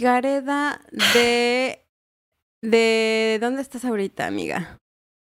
[0.00, 0.80] Gareda
[1.14, 1.80] de...
[2.62, 4.78] ¿De dónde estás ahorita, amiga?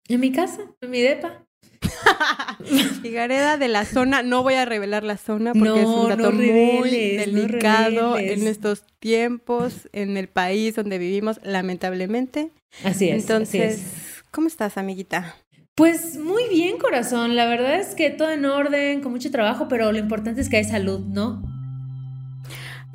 [0.08, 1.44] En mi casa, en mi depa.
[3.02, 6.90] Gareda de la zona, no voy a revelar la zona porque es un dato muy
[6.90, 12.52] delicado en estos tiempos, en el país donde vivimos, lamentablemente.
[12.84, 13.22] Así es.
[13.22, 15.34] Entonces, ¿cómo estás, amiguita?
[15.74, 17.34] Pues muy bien, corazón.
[17.34, 20.58] La verdad es que todo en orden, con mucho trabajo, pero lo importante es que
[20.58, 21.42] hay salud, ¿no?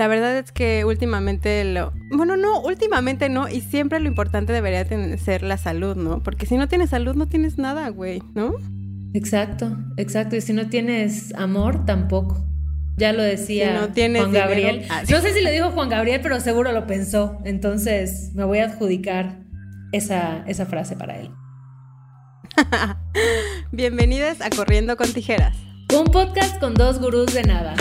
[0.01, 1.93] La verdad es que últimamente lo...
[2.09, 4.83] Bueno, no, últimamente no, y siempre lo importante debería
[5.19, 6.23] ser la salud, ¿no?
[6.23, 8.55] Porque si no tienes salud no tienes nada, güey, ¿no?
[9.13, 10.35] Exacto, exacto.
[10.35, 12.43] Y si no tienes amor, tampoco.
[12.97, 14.87] Ya lo decía Juan Gabriel.
[14.89, 17.37] Ah, no sé si lo dijo Juan Gabriel, pero seguro lo pensó.
[17.45, 19.43] Entonces me voy a adjudicar
[19.91, 21.29] esa, esa frase para él.
[23.71, 25.55] Bienvenidas a Corriendo con Tijeras.
[25.95, 27.75] Un podcast con dos gurús de nada.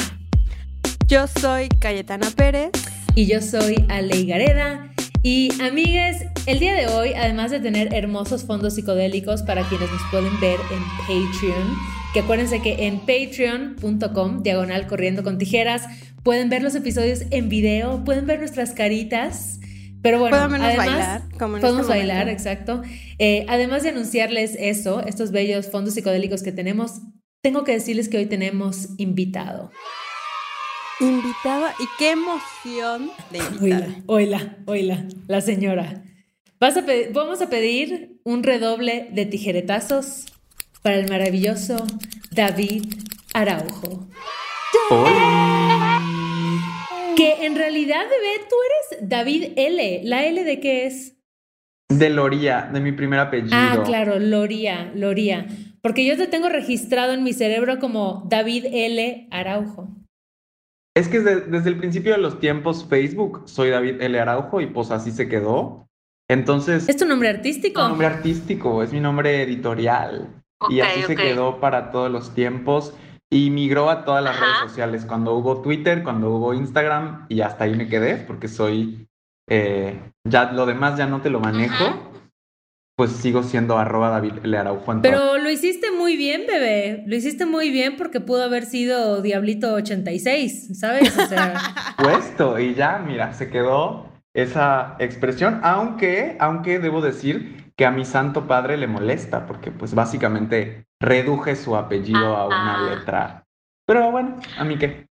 [1.11, 2.71] Yo soy Cayetana Pérez.
[3.17, 4.95] Y yo soy Ale Gareda.
[5.25, 10.01] Y amigues, el día de hoy, además de tener hermosos fondos psicodélicos para quienes nos
[10.13, 11.77] pueden ver en Patreon,
[12.15, 15.83] que acuérdense que en patreon.com, diagonal corriendo con tijeras,
[16.23, 19.59] pueden ver los episodios en video, pueden ver nuestras caritas.
[20.03, 22.83] Pero bueno, además, bailar, como podemos este bailar, exacto.
[23.19, 27.01] Eh, además de anunciarles eso, estos bellos fondos psicodélicos que tenemos,
[27.43, 29.73] tengo que decirles que hoy tenemos invitado.
[31.01, 33.89] Invitada y qué emoción de invitada.
[34.07, 36.03] Oila, oila, la señora.
[36.59, 40.27] Vas a vamos a pedir un redoble de tijeretazos
[40.83, 41.87] para el maravilloso
[42.33, 42.85] David
[43.33, 44.09] Araujo.
[47.17, 50.03] Que en realidad, bebé, tú eres David L.
[50.05, 51.17] ¿La L de qué es?
[51.89, 53.57] De Loría, de mi primer apellido.
[53.57, 55.47] Ah, claro, Loría, Loría.
[55.81, 59.29] Porque yo te tengo registrado en mi cerebro como David L.
[59.31, 59.89] Araujo.
[60.97, 64.19] Es que desde, el principio de los tiempos Facebook soy David L.
[64.19, 65.89] Araujo y pues así se quedó.
[66.29, 66.89] Entonces...
[66.89, 67.81] ¿Es tu nombre artístico?
[67.81, 70.43] Es nombre artístico, es mi nombre editorial.
[70.69, 72.95] y así se quedó para todos los tiempos.
[73.33, 75.05] Y migró a todas las redes sociales.
[75.07, 79.07] Cuando hubo Twitter, cuando hubo Instagram, y hasta ahí me quedé, porque soy...
[79.49, 82.10] Eh, ya lo demás ya no te lo manejo
[83.01, 84.59] pues sigo siendo arroba David L.
[84.59, 85.01] Araujo.
[85.01, 87.03] Pero lo hiciste muy bien, bebé.
[87.07, 91.17] Lo hiciste muy bien porque pudo haber sido Diablito 86, ¿sabes?
[91.17, 91.55] O sea...
[91.97, 98.05] Puesto, y ya, mira, se quedó esa expresión, aunque, aunque debo decir que a mi
[98.05, 103.45] santo padre le molesta, porque pues básicamente reduje su apellido a una letra.
[103.87, 105.07] Pero bueno, a mí qué,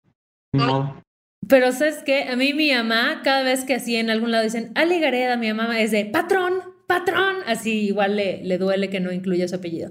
[0.52, 1.02] ni modo.
[1.48, 4.72] Pero sabes qué, a mí mi mamá, cada vez que así en algún lado dicen,
[4.74, 6.52] Ali Gareda, mi mamá es de patrón,
[6.86, 9.90] patrón, así igual le, le duele que no incluya su apellido.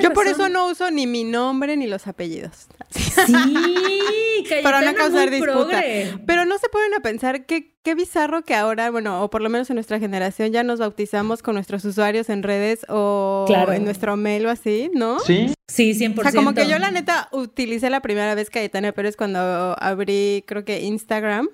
[0.00, 2.68] Yo por eso no uso ni mi nombre ni los apellidos.
[2.90, 3.32] Sí,
[4.62, 5.82] para no causar disputa.
[6.26, 9.50] Pero no se pueden a pensar que qué bizarro que ahora, bueno, o por lo
[9.50, 14.16] menos en nuestra generación ya nos bautizamos con nuestros usuarios en redes o en nuestro
[14.16, 15.18] mail o así, ¿no?
[15.20, 15.52] Sí.
[15.68, 16.18] Sí, 100%.
[16.18, 19.40] O sea, como que yo la neta utilicé la primera vez Cayetana Pérez cuando
[19.80, 21.48] abrí, creo que Instagram.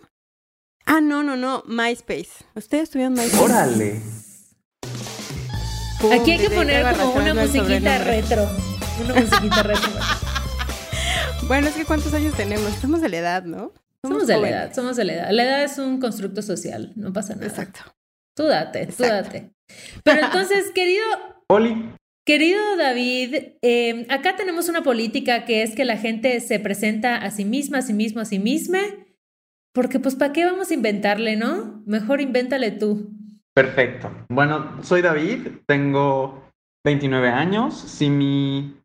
[0.85, 2.31] Ah, no, no, no, MySpace.
[2.55, 3.45] ¿Ustedes tuvieron MySpace?
[3.45, 4.01] Órale.
[5.99, 8.49] Aquí hay que poner como una musiquita retro.
[9.05, 9.91] Una musiquita retro.
[11.49, 12.73] bueno, es que ¿cuántos años tenemos?
[12.75, 13.73] Somos de la edad, ¿no?
[14.05, 15.31] Somos, de la edad, somos de la edad.
[15.33, 17.49] La edad es un constructo social, no pasa nada.
[17.49, 17.81] Exacto.
[18.37, 19.51] Tú date, tú date.
[20.05, 21.05] Pero entonces, querido...
[21.49, 21.93] Oli.
[22.25, 27.31] Querido David, eh, acá tenemos una política que es que la gente se presenta a
[27.31, 28.81] sí misma, a sí mismo, a sí misma,
[29.73, 31.83] porque pues ¿para qué vamos a inventarle, no?
[31.87, 33.18] Mejor invéntale tú.
[33.59, 34.09] Perfecto.
[34.29, 36.49] Bueno, soy David, tengo
[36.85, 37.75] 29 años.
[37.75, 38.81] Si mi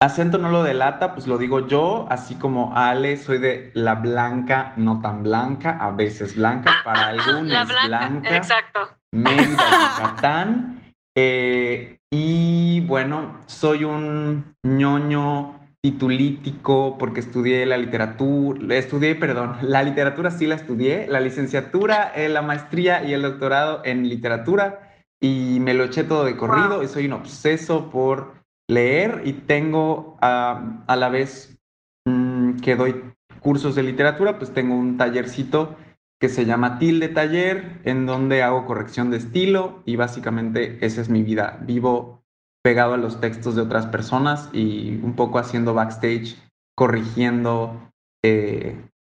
[0.00, 4.74] acento no lo delata, pues lo digo yo, así como Ale, soy de la blanca,
[4.76, 8.96] no tan blanca, a veces blanca, para algunos blanca, Exacto.
[9.12, 9.56] Mérida,
[9.98, 10.92] Yucatán.
[11.16, 20.32] Eh, y bueno, soy un ñoño titulítico porque estudié la literatura, estudié, perdón, la literatura
[20.32, 25.74] sí la estudié, la licenciatura, eh, la maestría y el doctorado en literatura y me
[25.74, 28.34] lo eché todo de corrido y soy un obseso por
[28.68, 31.56] leer y tengo a la vez
[32.04, 33.04] mm, que doy
[33.38, 35.76] cursos de literatura, pues tengo un tallercito
[36.20, 41.08] que se llama Tilde Taller, en donde hago corrección de estilo y básicamente esa es
[41.08, 41.60] mi vida.
[41.62, 42.25] Vivo
[42.66, 46.36] pegado a los textos de otras personas y un poco haciendo backstage,
[46.74, 47.92] corrigiendo
[48.24, 48.76] eh,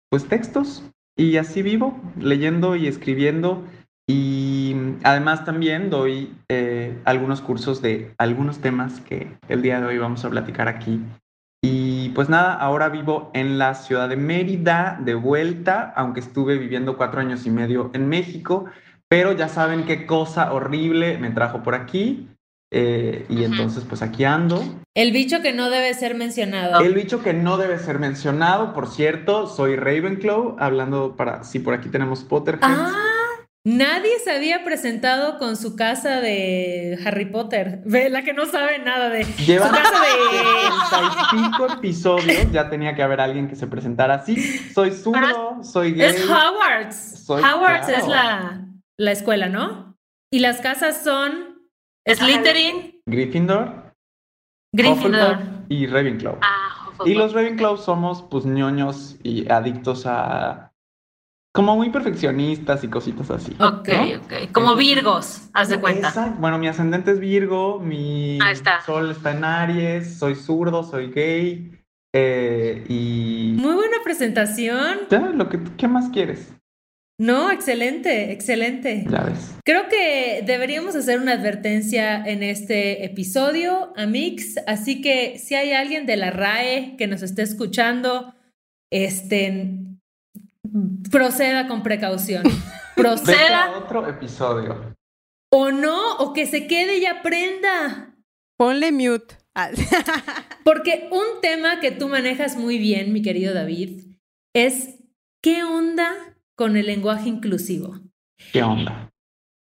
[0.10, 0.84] pues textos.
[1.18, 3.64] Y así vivo, leyendo y escribiendo.
[4.06, 9.98] Y además también doy eh, algunos cursos de algunos temas que el día de hoy
[9.98, 11.02] vamos a platicar aquí
[11.64, 16.98] Y pues nada, ahora vivo en la ciudad de Mérida de vuelta, aunque estuve viviendo
[16.98, 18.66] cuatro años y medio en México,
[19.08, 22.28] pero ya saben qué cosa horrible me trajo por aquí.
[22.72, 24.62] Eh, y entonces, pues aquí ando.
[24.94, 26.82] El bicho que no debe ser mencionado.
[26.82, 31.74] El bicho que no debe ser mencionado, por cierto, soy Ravenclaw, hablando para, si por
[31.74, 32.66] aquí tenemos Potterheads.
[32.68, 32.94] Ah,
[33.64, 37.82] nadie se había presentado con su casa de Harry Potter.
[37.86, 41.38] Ve, la que no sabe nada de Lleva su casa de...
[41.38, 44.36] pico episodios, ya tenía que haber alguien que se presentara así.
[44.74, 46.10] Soy zurdo, soy gay.
[46.10, 47.24] Es Hogwarts.
[47.26, 48.02] Soy- Hogwarts claro.
[48.04, 48.68] es la,
[48.98, 49.96] la escuela, ¿no?
[50.32, 51.47] Y las casas son
[52.16, 53.94] Slytherin, Gryffindor,
[54.74, 55.34] Gryffindor.
[55.34, 56.38] Hufflepuff y Ravenclaw.
[56.42, 56.90] Ah.
[57.06, 60.72] Y los Ravenclaw somos pues ñoños y adictos a...
[61.54, 63.52] Como muy perfeccionistas y cositas así.
[63.60, 64.18] Ok, ¿no?
[64.24, 64.52] ok.
[64.52, 66.10] Como Virgos, haz de cuenta.
[66.10, 66.40] Exacto.
[66.40, 68.82] Bueno, mi ascendente es Virgo, mi Ahí está.
[68.82, 71.72] sol está en Aries, soy zurdo, soy gay.
[72.16, 73.56] eh, y...
[73.60, 75.00] Muy buena presentación.
[75.10, 76.54] Ya, lo que, ¿qué más quieres?
[77.20, 79.04] No, excelente, excelente.
[79.10, 79.56] Ya ves.
[79.64, 84.58] Creo que deberíamos hacer una advertencia en este episodio, Amix.
[84.68, 88.36] Así que si hay alguien de la RAE que nos esté escuchando,
[88.92, 89.80] este,
[91.12, 92.44] proceda con precaución.
[92.96, 94.96] Proceda a otro episodio.
[95.52, 98.16] o no, o que se quede y aprenda.
[98.58, 99.36] Ponle mute.
[99.54, 99.70] Ah,
[100.64, 104.18] Porque un tema que tú manejas muy bien, mi querido David,
[104.56, 104.96] es
[105.44, 106.12] ¿qué onda
[106.58, 108.02] con el lenguaje inclusivo?
[108.52, 109.10] ¿Qué onda?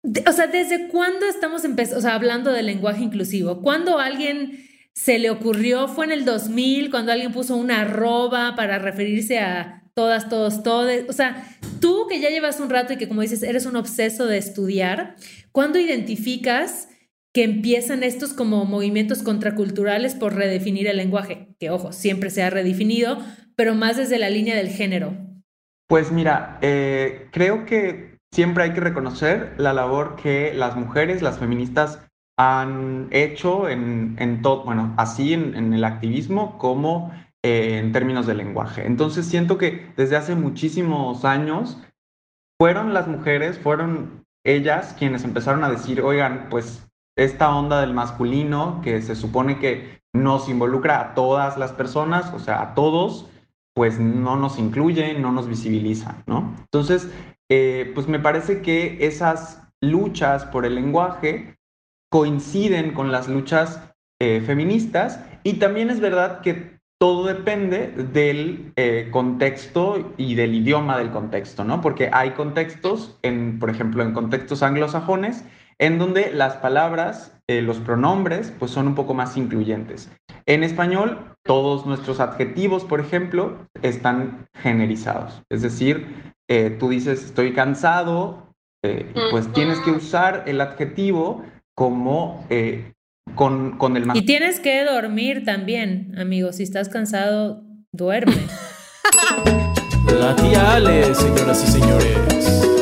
[0.04, 3.62] De- o sea, ¿desde cuándo estamos o sea, hablando del lenguaje inclusivo?
[3.62, 4.64] ¿Cuándo a alguien
[4.96, 5.88] se le ocurrió?
[5.90, 11.06] ¿Fue en el 2000 cuando alguien puso una arroba para referirse a todas, todos, todes?
[11.10, 11.46] O sea,
[11.82, 15.16] tú que ya llevas un rato y que como dices, eres un obseso de estudiar,
[15.52, 16.88] ¿cuándo identificas
[17.34, 21.56] que empiezan estos como movimientos contraculturales por redefinir el lenguaje?
[21.60, 23.20] Que ojo, siempre se ha redefinido,
[23.58, 25.29] pero más desde la línea del género.
[25.90, 31.40] Pues mira, eh, creo que siempre hay que reconocer la labor que las mujeres, las
[31.40, 32.08] feministas
[32.38, 37.12] han hecho en, en todo, bueno, así en, el activismo como
[37.44, 38.86] eh, en términos de lenguaje.
[38.86, 41.82] Entonces siento que desde hace muchísimos años
[42.62, 46.88] fueron las mujeres, fueron ellas quienes empezaron a decir, oigan, pues
[47.18, 52.40] esta onda del masculino que se supone que nos involucra a todas las personas, o
[52.40, 53.28] sea, a todos,
[53.76, 56.56] pues no nos incluye, no nos visibiliza, ¿no?
[56.60, 57.10] Entonces,
[57.50, 61.58] eh, pues me parece que esas luchas por el lenguaje
[62.12, 69.08] coinciden con las luchas eh, feministas y también es verdad que todo depende del eh,
[69.12, 71.80] contexto y del idioma del contexto, ¿no?
[71.80, 75.46] Porque hay contextos, en, por ejemplo, en contextos anglosajones,
[75.80, 80.12] en donde las palabras, eh, los pronombres, pues son un poco más incluyentes.
[80.46, 85.42] En español, todos nuestros adjetivos, por ejemplo, están generizados.
[85.50, 88.50] Es decir, eh, tú dices estoy cansado,
[88.84, 91.44] eh, pues tienes que usar el adjetivo
[91.76, 92.94] como eh,
[93.36, 96.52] con, con el Y tienes que dormir también, amigo.
[96.52, 98.34] Si estás cansado, duerme.
[100.20, 102.79] La tía Ale, señoras y señores.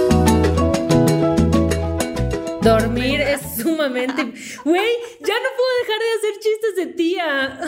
[2.68, 4.24] Dormir es sumamente...
[4.66, 4.92] Güey,
[5.22, 7.60] ya no puedo dejar de hacer chistes de tía.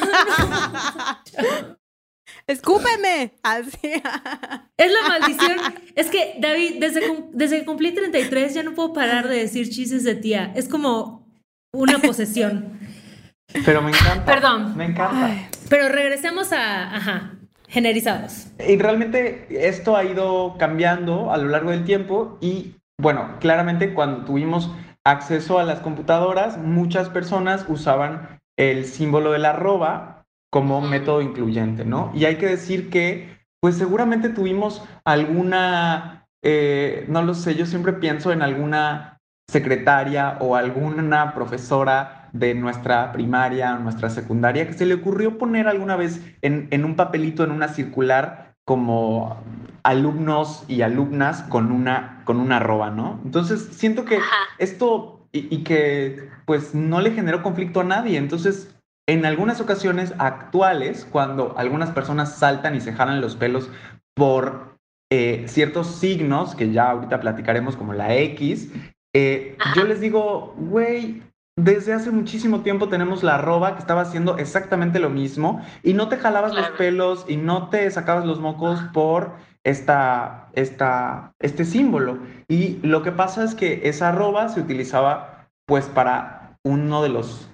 [2.48, 3.34] ¡Escúpeme!
[3.44, 3.94] Así.
[4.76, 5.58] Es la maldición.
[5.96, 10.16] Es que, David, desde, que cumplí 33 ya no puedo parar de decir chistes de
[10.16, 10.52] tía.
[10.56, 11.32] Es como
[11.74, 12.78] una posesión.
[13.66, 14.26] Pero me encanta.
[14.26, 14.76] Perdón.
[14.76, 15.50] Me encanta.
[15.70, 16.94] Pero regresemos a...
[16.94, 17.38] Ajá,
[17.70, 18.48] generizados.
[18.68, 24.26] Y realmente esto ha ido cambiando a lo largo del tiempo y bueno, claramente cuando
[24.26, 24.70] tuvimos
[25.06, 31.86] acceso a las computadoras, muchas personas usaban el símbolo de la arroba como método incluyente,
[31.86, 32.12] ¿no?
[32.14, 37.94] Y hay que decir que pues seguramente tuvimos alguna, eh, no lo sé, yo siempre
[37.94, 44.86] pienso en alguna secretaria o alguna profesora de nuestra primaria o nuestra secundaria que se
[44.86, 49.36] le ocurrió poner alguna vez en, en un papelito, en una circular, como
[49.82, 53.20] alumnos y alumnas con una, con una arroba, ¿no?
[53.26, 54.36] Entonces siento que Ajá.
[54.60, 58.20] esto y, y que pues no le generó conflicto a nadie.
[58.20, 63.72] Entonces, en algunas ocasiones actuales, cuando algunas personas saltan y se jalan los pelos
[64.16, 64.78] por
[65.12, 68.72] eh, ciertos signos, que ya ahorita platicaremos como la X,
[69.16, 71.24] eh, yo les digo, güey,
[71.64, 76.10] desde hace muchísimo tiempo tenemos la arroba que estaba haciendo exactamente lo mismo y no
[76.10, 82.20] te jalabas los pelos y no te sacabas los mocos por esta, esta, este símbolo.
[82.48, 87.50] Y lo que pasa es que esa arroba se utilizaba pues para uno de los,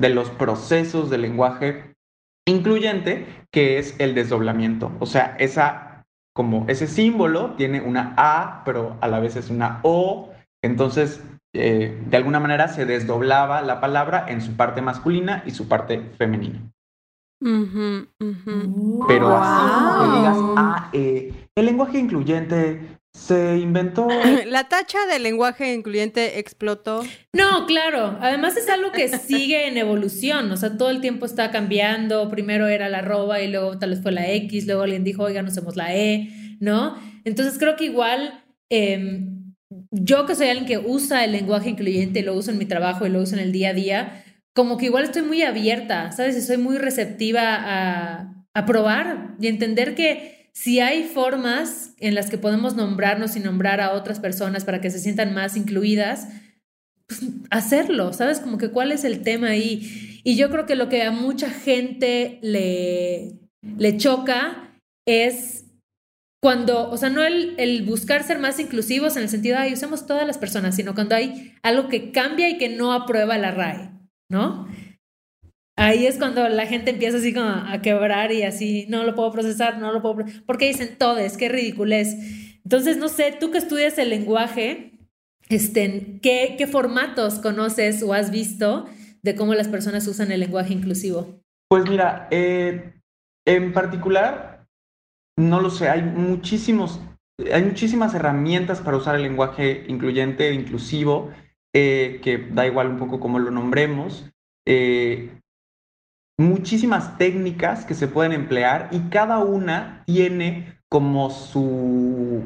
[0.00, 1.94] de los procesos del lenguaje
[2.46, 4.92] incluyente, que es el desdoblamiento.
[5.00, 9.80] O sea, esa, como ese símbolo tiene una A, pero a la vez es una
[9.82, 10.30] O.
[10.62, 11.22] Entonces,
[11.54, 16.00] eh, de alguna manera se desdoblaba la palabra en su parte masculina y su parte
[16.18, 16.70] femenina.
[17.40, 24.08] Pero así como que digas, ah, eh, el lenguaje incluyente se inventó.
[24.46, 27.04] La tacha del lenguaje incluyente explotó.
[27.32, 28.18] No, claro.
[28.20, 30.50] Además es algo que sigue en evolución.
[30.50, 32.28] O sea, todo el tiempo está cambiando.
[32.28, 34.66] Primero era la arroba y luego tal vez fue la X.
[34.66, 36.28] Luego alguien dijo, oiga, no hacemos la E,
[36.60, 36.96] ¿no?
[37.24, 38.44] Entonces creo que igual.
[38.70, 39.37] Em,
[39.90, 43.10] yo que soy alguien que usa el lenguaje incluyente, lo uso en mi trabajo y
[43.10, 46.36] lo uso en el día a día, como que igual estoy muy abierta, ¿sabes?
[46.36, 52.30] Y soy muy receptiva a, a probar y entender que si hay formas en las
[52.30, 56.28] que podemos nombrarnos y nombrar a otras personas para que se sientan más incluidas,
[57.06, 58.40] pues hacerlo, ¿sabes?
[58.40, 60.20] Como que cuál es el tema ahí.
[60.24, 64.74] Y yo creo que lo que a mucha gente le, le choca
[65.06, 65.67] es
[66.40, 70.06] cuando, o sea, no el, el, buscar ser más inclusivos en el sentido, ay, usemos
[70.06, 73.98] todas las personas, sino cuando hay algo que cambia y que no aprueba la RAE.
[74.30, 74.68] ¿no?
[75.76, 79.30] Ahí es cuando la gente empieza así como a quebrar y así, no lo puedo
[79.30, 82.16] procesar, no lo puedo, porque dicen todo, es que ridiculez.
[82.64, 84.98] Entonces, no sé, tú que estudias el lenguaje,
[85.48, 88.86] este, ¿qué, ¿qué formatos conoces o has visto
[89.22, 91.40] de cómo las personas usan el lenguaje inclusivo?
[91.68, 92.94] Pues mira, eh,
[93.46, 94.57] en particular,
[95.38, 97.00] no lo sé, hay muchísimos,
[97.50, 101.30] hay muchísimas herramientas para usar el lenguaje incluyente, inclusivo.
[101.74, 104.30] Eh, que da igual un poco cómo lo nombremos,
[104.66, 105.38] eh,
[106.38, 112.42] muchísimas técnicas que se pueden emplear y cada una tiene como su,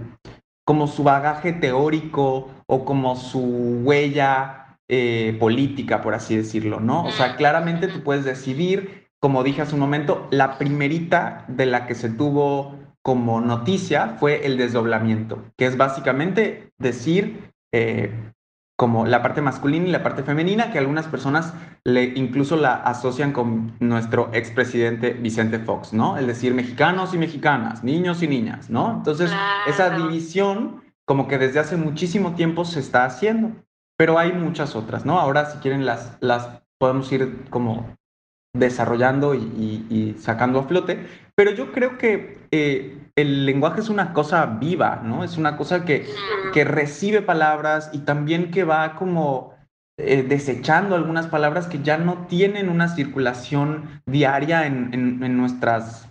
[0.66, 7.04] como su bagaje teórico o como su huella eh, política, por así decirlo, ¿no?
[7.04, 11.86] O sea, claramente tú puedes decidir, como dije hace un momento, la primerita de la
[11.86, 17.52] que se tuvo como noticia fue el desdoblamiento, que es básicamente decir,
[18.76, 23.32] como la parte masculina y la parte femenina, que algunas personas le incluso la asocian
[23.32, 26.18] con nuestro expresidente Vicente Fox, ¿no?
[26.18, 28.90] El decir mexicanos y mexicanas, niños y niñas, ¿no?
[28.90, 29.30] Entonces,
[29.68, 33.52] esa división como que desde hace muchísimo tiempo se está haciendo,
[33.96, 35.20] pero hay muchas otras, ¿no?
[35.20, 37.86] Ahora, si quieren, las, las podemos ir como
[38.54, 44.44] desarrollando y, sacando a flote, pero yo creo que eh, el lenguaje es una cosa
[44.46, 45.24] viva, ¿no?
[45.24, 46.06] Es una cosa que,
[46.52, 49.54] que recibe palabras y también que va como
[49.98, 56.08] eh, desechando algunas palabras que ya no tienen una circulación diaria en, en, nuestras,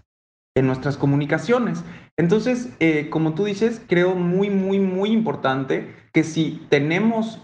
[0.55, 1.83] en nuestras comunicaciones.
[2.17, 7.41] Entonces, eh, como tú dices, creo muy, muy, muy importante que si tenemos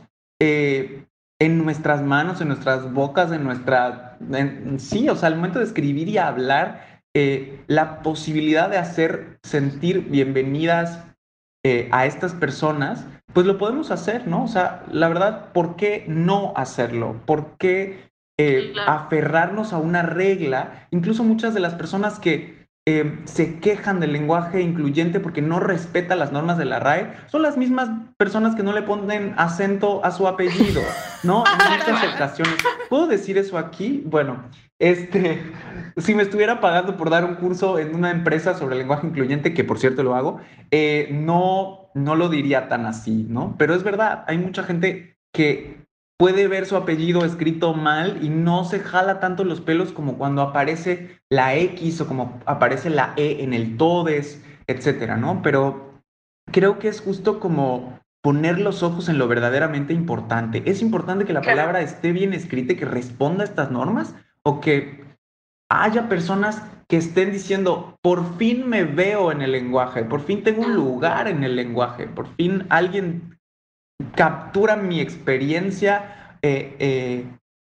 [1.39, 4.17] en nuestras manos, en nuestras bocas, en nuestra...
[4.77, 10.01] sí, o sea, al momento de escribir y hablar, eh, la posibilidad de hacer sentir
[10.10, 11.03] bienvenidas
[11.63, 14.44] eh, a estas personas, pues lo podemos hacer, ¿no?
[14.44, 17.22] O sea, la verdad, ¿por qué no hacerlo?
[17.25, 20.88] ¿Por qué eh, aferrarnos a una regla?
[20.91, 22.57] Incluso muchas de las personas que
[23.25, 27.58] se quejan del lenguaje incluyente porque no respeta las normas de la RAE, son las
[27.58, 30.82] mismas personas que no le ponen acento a su apellido,
[31.24, 31.44] ¿no?
[31.67, 32.56] En muchas ocasiones.
[32.89, 34.03] ¿Puedo decir eso aquí?
[34.06, 34.46] Bueno,
[34.79, 35.41] este,
[35.98, 39.65] si me estuviera pagando por dar un curso en una empresa sobre lenguaje incluyente, que
[39.65, 40.39] por cierto lo hago,
[40.72, 43.56] eh, no, no lo diría tan así, ¿no?
[43.58, 45.87] Pero es verdad, hay mucha gente que
[46.18, 50.42] puede ver su apellido escrito mal y no se jala tanto los pelos como cuando
[50.42, 55.42] aparece la X o como aparece la E en el todes, etcétera, ¿no?
[55.44, 56.02] Pero
[56.52, 60.64] creo que es justo como poner los ojos en lo verdaderamente importante.
[60.66, 64.60] Es importante que la palabra esté bien escrita y que responda a estas normas o
[64.60, 65.06] que
[65.70, 70.64] haya personas que estén diciendo, por fin me veo en el lenguaje, por fin tengo
[70.64, 73.37] un lugar en el lenguaje, por fin alguien
[74.16, 77.25] captura mi experiencia eh, eh,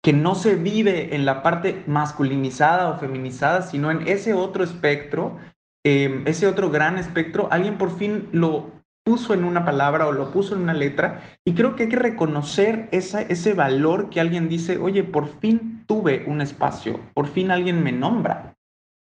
[0.03, 5.39] que no se vive en la parte masculinizada o feminizada, sino en ese otro espectro,
[5.85, 8.71] em, ese otro gran espectro, alguien por fin lo
[9.05, 11.97] puso en una palabra o lo puso en una letra y creo que hay que
[11.97, 17.51] reconocer esa, ese valor que alguien dice, oye, por fin tuve un espacio, por fin
[17.51, 18.57] alguien me nombra.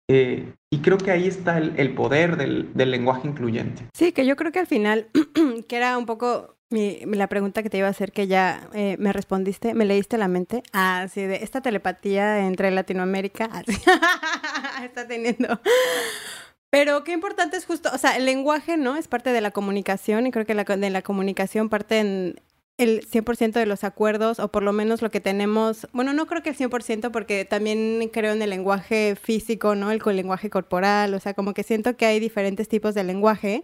[0.09, 3.85] Eh, y creo que ahí está el, poder del, del, lenguaje incluyente.
[3.93, 5.07] Sí, que yo creo que al final,
[5.67, 9.13] que era un poco la pregunta que te iba a hacer que ya eh, me
[9.13, 10.63] respondiste, me leíste la mente.
[10.71, 13.49] Así de esta telepatía entre Latinoamérica
[14.83, 15.59] está teniendo.
[16.69, 18.95] Pero qué importante es justo, o sea, el lenguaje, ¿no?
[18.95, 22.35] Es parte de la comunicación y creo que de la comunicación parte en,
[22.77, 26.41] el 100% de los acuerdos, o por lo menos lo que tenemos, bueno, no creo
[26.41, 29.91] que el 100%, porque también creo en el lenguaje físico, ¿no?
[29.91, 33.63] El, el lenguaje corporal, o sea, como que siento que hay diferentes tipos de lenguaje,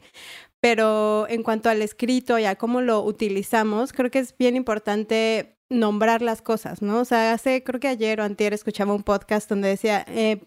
[0.62, 5.58] pero en cuanto al escrito y a cómo lo utilizamos, creo que es bien importante
[5.70, 7.00] nombrar las cosas, ¿no?
[7.00, 10.42] O sea, hace, creo que ayer o antier escuchaba un podcast donde decía, eh,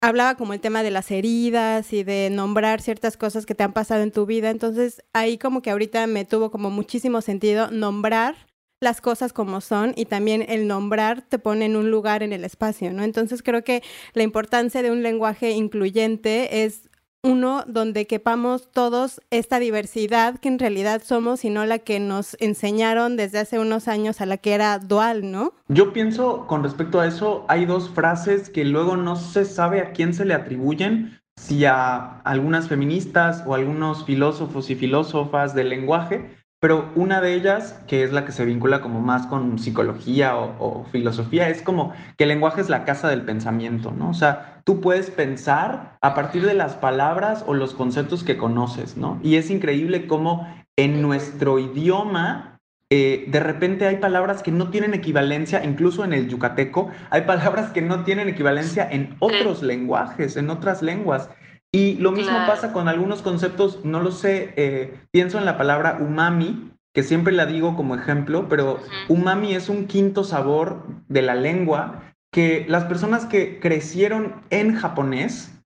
[0.00, 3.72] hablaba como el tema de las heridas y de nombrar ciertas cosas que te han
[3.72, 4.50] pasado en tu vida.
[4.50, 8.46] Entonces ahí como que ahorita me tuvo como muchísimo sentido nombrar
[8.80, 12.44] las cosas como son y también el nombrar te pone en un lugar en el
[12.44, 13.02] espacio, ¿no?
[13.04, 13.82] Entonces creo que
[14.14, 16.89] la importancia de un lenguaje incluyente es
[17.22, 22.36] uno donde quepamos todos esta diversidad que en realidad somos y no la que nos
[22.40, 25.52] enseñaron desde hace unos años a la que era dual, ¿no?
[25.68, 29.92] Yo pienso con respecto a eso, hay dos frases que luego no se sabe a
[29.92, 36.39] quién se le atribuyen, si a algunas feministas o algunos filósofos y filósofas del lenguaje,
[36.60, 40.84] pero una de ellas, que es la que se vincula como más con psicología o,
[40.92, 44.10] filosofía, es como que el lenguaje es la casa del pensamiento, ¿no?
[44.10, 48.98] O sea, tú puedes pensar a partir de las palabras o los conceptos que conoces,
[48.98, 49.18] ¿no?
[49.22, 52.50] Y es increíble cómo en nuestro idioma
[52.90, 57.70] eh, de repente hay palabras que no tienen equivalencia, incluso en el yucateco, hay palabras
[57.70, 61.30] que no tienen equivalencia en otros lenguajes, en otras lenguas.
[61.72, 65.98] Y lo mismo pasa con algunos conceptos, no lo sé, eh, pienso en la palabra
[66.00, 71.36] umami, que siempre la digo como ejemplo, pero umami es un quinto sabor de la
[71.36, 75.62] lengua que las personas que crecieron en japonés,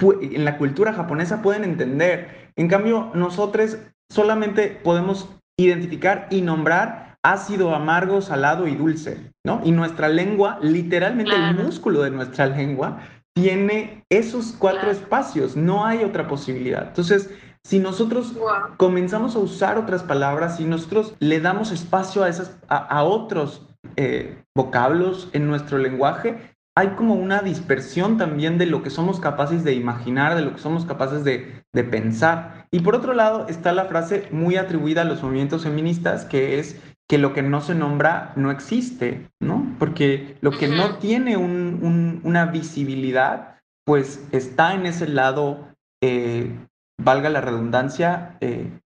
[0.00, 2.50] en la cultura japonesa pueden entender.
[2.56, 3.78] En cambio, nosotros
[4.10, 9.60] solamente podemos identificar y nombrar ácido, amargo, salado y dulce, ¿no?
[9.64, 13.00] Y nuestra lengua, literalmente el músculo de nuestra lengua,
[13.34, 16.88] tiene esos cuatro espacios, no hay otra posibilidad.
[16.88, 17.30] Entonces,
[17.64, 18.34] si nosotros
[18.76, 24.42] comenzamos a usar otras palabras, si nosotros le damos espacio a, esas, a, otros eh,
[24.54, 29.74] vocablos en nuestro lenguaje, hay como una dispersión también de lo que somos capaces de
[29.74, 32.66] imaginar, de lo que somos capaces de, de pensar.
[32.70, 36.80] Y por otro lado está la frase muy atribuida a los movimientos feministas, que es
[37.12, 39.76] que lo que no se nombra no existe, ¿no?
[39.78, 46.58] Porque lo que no tiene una visibilidad, pues está en ese lado, eh,
[46.98, 48.80] valga la redundancia, eh,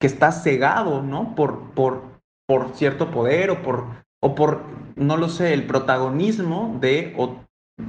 [0.00, 1.34] que está cegado, ¿no?
[1.34, 4.62] Por, por, por cierto poder o por, o por,
[4.94, 7.40] no lo sé, el protagonismo de, o,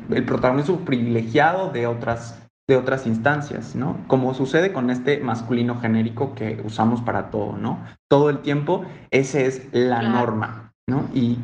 [0.10, 3.98] el protagonismo privilegiado de otras de otras instancias, ¿no?
[4.08, 7.80] Como sucede con este masculino genérico que usamos para todo, ¿no?
[8.10, 11.08] Todo el tiempo, esa es la norma, ¿no?
[11.14, 11.38] Y,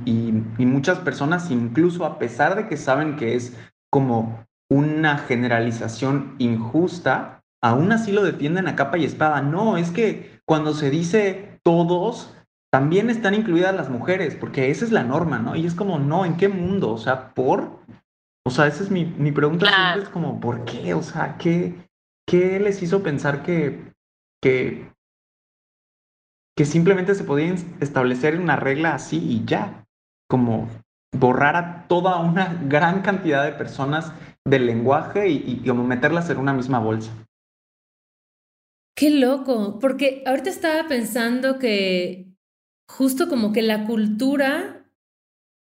[0.57, 3.55] muchas personas, incluso a pesar de que saben que es
[3.89, 9.41] como una generalización injusta, aún así lo defienden a capa y espada.
[9.41, 12.35] No, es que cuando se dice todos,
[12.69, 15.55] también están incluidas las mujeres, porque esa es la norma, ¿no?
[15.55, 16.91] Y es como, no, ¿en qué mundo?
[16.91, 17.79] O sea, ¿por?
[18.45, 20.93] O sea, esa es mi, mi pregunta siempre es como, ¿por qué?
[20.93, 21.75] O sea, ¿qué,
[22.27, 23.93] qué les hizo pensar que,
[24.41, 24.91] que,
[26.55, 29.85] que simplemente se podía establecer una regla así y ya?
[30.29, 30.69] Como
[31.17, 34.13] borrar a toda una gran cantidad de personas
[34.45, 37.11] del lenguaje y, y como meterlas en una misma bolsa.
[38.95, 42.33] Qué loco, porque ahorita estaba pensando que
[42.89, 44.91] justo como que la cultura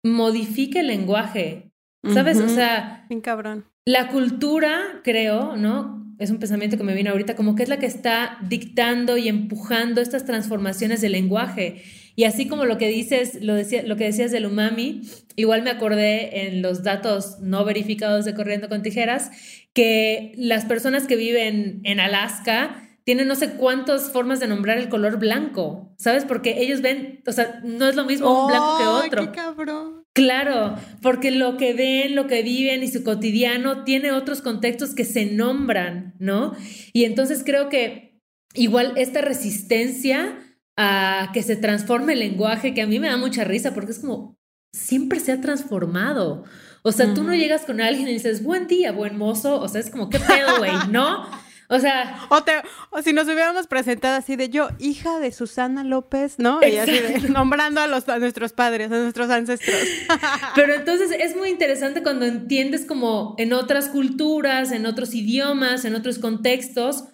[0.03, 1.70] modifica el lenguaje.
[2.13, 2.39] ¿Sabes?
[2.39, 3.05] O sea.
[3.09, 3.65] Bien cabrón.
[3.85, 6.01] La cultura, creo, ¿no?
[6.19, 9.27] Es un pensamiento que me viene ahorita, como que es la que está dictando y
[9.27, 11.83] empujando estas transformaciones del lenguaje.
[12.15, 15.01] Y así como lo que dices, lo, decía, lo que decías del umami,
[15.35, 19.31] igual me acordé en los datos no verificados de Corriendo con Tijeras,
[19.73, 24.89] que las personas que viven en Alaska tienen no sé cuántas formas de nombrar el
[24.89, 26.25] color blanco, ¿sabes?
[26.25, 29.31] Porque ellos ven, o sea, no es lo mismo un blanco que otro.
[29.31, 30.00] ¡Qué cabrón!
[30.13, 35.05] Claro, porque lo que ven, lo que viven y su cotidiano tiene otros contextos que
[35.05, 36.53] se nombran, ¿no?
[36.91, 38.19] Y entonces creo que
[38.53, 40.37] igual esta resistencia
[40.77, 43.99] a que se transforme el lenguaje, que a mí me da mucha risa, porque es
[43.99, 44.37] como,
[44.73, 46.43] siempre se ha transformado.
[46.83, 49.79] O sea, tú no llegas con alguien y dices, buen día, buen mozo, o sea,
[49.79, 50.71] es como, ¿qué pedo, güey?
[50.91, 51.25] ¿No?
[51.71, 52.27] O sea.
[52.29, 52.43] O,
[52.89, 56.59] o si nos hubiéramos presentado así de yo, hija de Susana López, ¿no?
[56.61, 59.77] Y así de, nombrando a, los, a nuestros padres, a nuestros ancestros.
[60.55, 65.95] Pero entonces es muy interesante cuando entiendes como en otras culturas, en otros idiomas, en
[65.95, 67.05] otros contextos,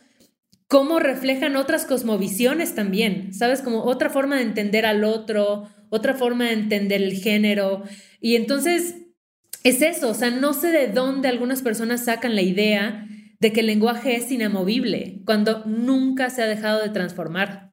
[0.67, 3.61] cómo reflejan otras cosmovisiones también, ¿sabes?
[3.61, 7.83] Como otra forma de entender al otro, otra forma de entender el género.
[8.19, 8.95] Y entonces
[9.63, 13.06] es eso, o sea, no sé de dónde algunas personas sacan la idea
[13.39, 17.71] de que el lenguaje es inamovible, cuando nunca se ha dejado de transformar.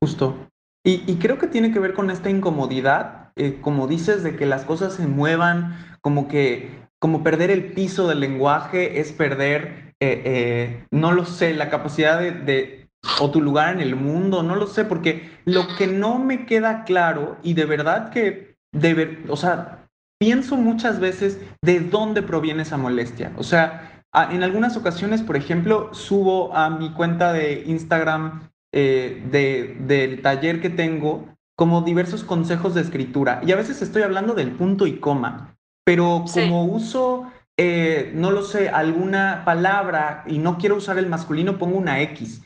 [0.00, 0.48] Justo.
[0.84, 4.64] Y, creo que tiene que ver con esta incomodidad, eh, como dices, de que las
[4.64, 10.86] cosas se muevan, como que, como perder el piso del lenguaje es perder, eh, eh,
[10.90, 12.88] no lo sé, la capacidad de,
[13.20, 16.82] o tu lugar en el mundo, no lo sé, porque lo que no me queda
[16.82, 19.86] claro y de verdad que, de o sea,
[20.18, 23.32] pienso muchas veces de dónde proviene esa molestia.
[23.36, 29.76] O sea, en algunas ocasiones, por ejemplo, subo a mi cuenta de Instagram eh, de,
[29.80, 33.40] del taller que tengo como diversos consejos de escritura.
[33.46, 38.42] Y a veces estoy hablando del punto y coma, pero como uso, eh, no lo
[38.42, 42.42] sé, alguna palabra y no quiero usar el masculino, pongo una X.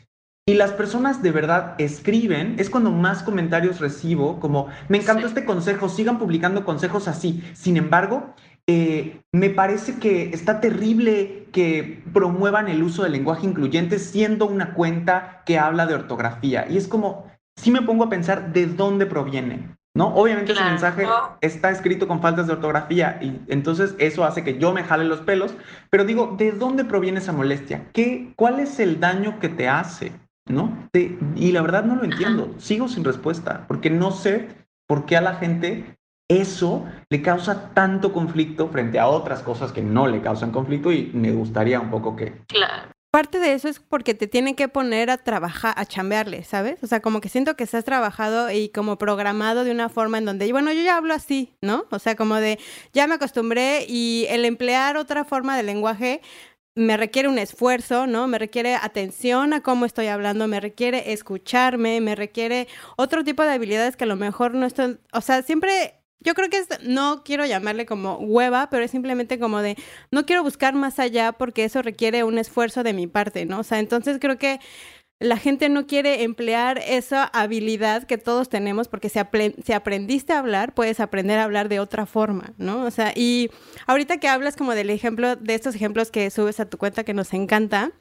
[0.49, 5.43] Y las personas de verdad escriben, es cuando más comentarios recibo, como, me encantó este
[5.43, 7.43] consejo, sigan publicando consejos así.
[7.53, 8.33] Sin embargo,
[8.69, 14.73] eh, me parece que está terrible que promuevan el uso del lenguaje incluyente siendo una
[14.73, 16.67] cuenta que habla de ortografía.
[16.69, 20.13] Y es como, si me pongo a pensar de dónde proviene, ¿no?
[20.15, 21.05] Obviamente ese mensaje
[21.39, 25.21] está escrito con faltas de ortografía y entonces eso hace que yo me jale los
[25.21, 25.55] pelos,
[25.89, 27.89] pero digo, ¿de dónde proviene esa molestia?
[27.93, 30.11] ¿Qué, ¿Cuál es el daño que te hace?
[30.49, 30.87] ¿No?
[31.35, 34.47] y la verdad no lo entiendo, sigo sin respuesta, porque no sé
[34.87, 35.97] por qué a la gente
[36.29, 41.11] eso le causa tanto conflicto frente a otras cosas que no le causan conflicto y
[41.13, 42.41] me gustaría un poco que...
[42.47, 42.91] Claro.
[43.09, 46.83] Parte de eso es porque te tienen que poner a trabajar, a chambearle, ¿sabes?
[46.83, 50.25] O sea, como que siento que estás trabajado y como programado de una forma en
[50.25, 51.85] donde, bueno, yo ya hablo así, ¿no?
[51.89, 52.59] O sea, como de,
[52.93, 56.21] ya me acostumbré y el emplear otra forma de lenguaje
[56.75, 58.27] me requiere un esfuerzo, ¿no?
[58.27, 63.53] Me requiere atención a cómo estoy hablando, me requiere escucharme, me requiere otro tipo de
[63.53, 67.23] habilidades que a lo mejor no estoy, o sea, siempre yo creo que es, no
[67.23, 69.77] quiero llamarle como hueva, pero es simplemente como de,
[70.11, 73.59] no quiero buscar más allá porque eso requiere un esfuerzo de mi parte, ¿no?
[73.59, 74.59] O sea, entonces creo que
[75.19, 79.19] la gente no quiere emplear esa habilidad que todos tenemos porque si,
[79.65, 82.83] si, aprendiste a hablar, puedes aprender a hablar de otra forma, ¿no?
[82.83, 83.49] O sea, y
[83.87, 87.15] ahorita que hablas como del ejemplo, de estos ejemplos que subes a tu cuenta que
[87.15, 87.91] nos encanta,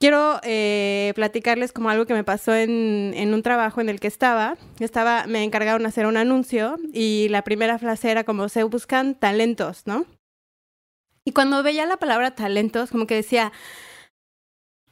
[0.00, 4.06] Quiero eh, platicarles como algo que me pasó en, en, un trabajo en el que
[4.06, 4.56] estaba.
[4.78, 9.82] Estaba, me encargaron hacer un anuncio y la primera frase era como se buscan talentos,
[9.86, 10.06] ¿no?
[11.24, 13.52] Y cuando veía la palabra talentos, como que decía,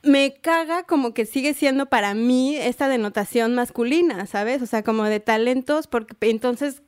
[0.02, 4.62] me caga como que sigue siendo para mí esta denotación masculina, ¿sabes?
[4.62, 6.82] O sea, como de talentos, porque entonces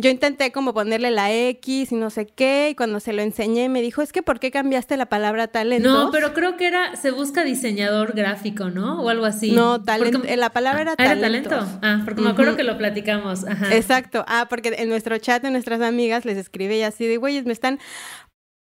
[0.00, 3.68] yo intenté como ponerle la X y no sé qué, y cuando se lo enseñé
[3.68, 5.88] me dijo, es que ¿por qué cambiaste la palabra talento?
[5.88, 9.02] No, pero creo que era, se busca diseñador gráfico, ¿no?
[9.02, 9.50] O algo así.
[9.50, 11.26] No, talento, eh, la palabra era talento.
[11.26, 11.78] ¿Era talento?
[11.82, 13.44] Ah, porque me acuerdo que lo platicamos.
[13.44, 13.74] Ajá.
[13.74, 14.24] Exacto.
[14.28, 17.52] Ah, porque en nuestro chat de nuestras amigas les escribe y así de, güeyes, me
[17.52, 17.80] están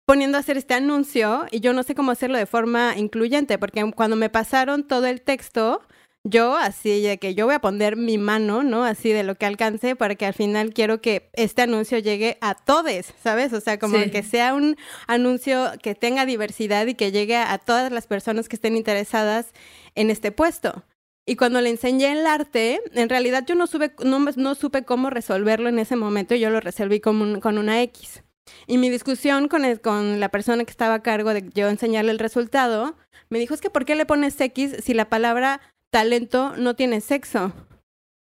[0.05, 3.93] poniendo a hacer este anuncio y yo no sé cómo hacerlo de forma incluyente, porque
[3.95, 5.83] cuando me pasaron todo el texto,
[6.25, 8.85] yo así de que yo voy a poner mi mano, ¿no?
[8.85, 12.55] Así de lo que alcance para que al final quiero que este anuncio llegue a
[12.55, 13.53] todos, ¿sabes?
[13.53, 14.77] O sea, como que sea un
[15.09, 19.53] anuncio que tenga diversidad y que llegue a todas las personas que estén interesadas
[19.95, 20.85] en este puesto.
[21.27, 23.67] Y cuando le enseñé el arte, en realidad yo no,
[24.05, 28.23] no, no supe cómo resolverlo en ese momento, yo lo resolví con, con una X.
[28.67, 32.19] Y mi discusión con, con la persona que estaba a cargo de yo enseñarle el
[32.19, 32.97] resultado,
[33.29, 35.61] me dijo, es que ¿por qué le pones X si la palabra
[35.93, 37.53] talento no tiene sexo.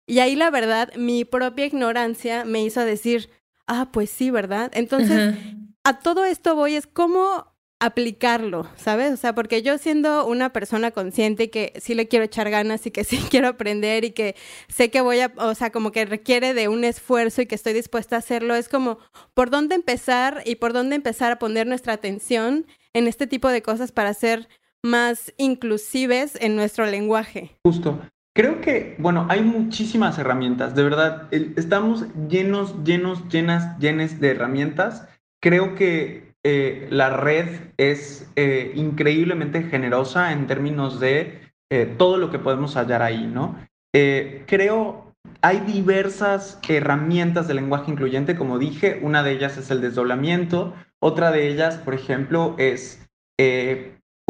[0.06, 3.30] Y ahí la verdad, mi propia ignorancia me hizo decir,
[3.66, 4.72] ah, pues sí, ¿verdad?
[4.74, 5.36] Entonces,
[5.84, 7.46] a todo esto voy es cómo
[7.78, 9.12] aplicarlo, ¿sabes?
[9.12, 12.84] O sea, porque yo siendo una persona consciente y que sí le quiero echar ganas
[12.86, 14.34] y que sí quiero aprender y que
[14.68, 17.72] sé que voy a, o sea, como que requiere de un esfuerzo y que estoy
[17.72, 18.98] dispuesta a hacerlo, es como
[19.32, 23.62] por dónde empezar y por dónde empezar a poner nuestra atención en este tipo de
[23.62, 24.48] cosas para hacer
[24.82, 27.56] más inclusives en nuestro lenguaje.
[27.64, 28.00] Justo.
[28.34, 35.08] Creo que, bueno, hay muchísimas herramientas, de verdad, estamos llenos, llenos, llenas, llenas de herramientas.
[35.42, 41.40] Creo que eh, la red es eh, increíblemente generosa en términos de
[41.70, 43.56] eh, todo lo que podemos hallar ahí, ¿no?
[43.92, 45.12] creo,
[45.42, 51.32] hay diversas herramientas de lenguaje incluyente, como dije, una de ellas es el desdoblamiento, otra
[51.32, 53.04] de ellas, por ejemplo, es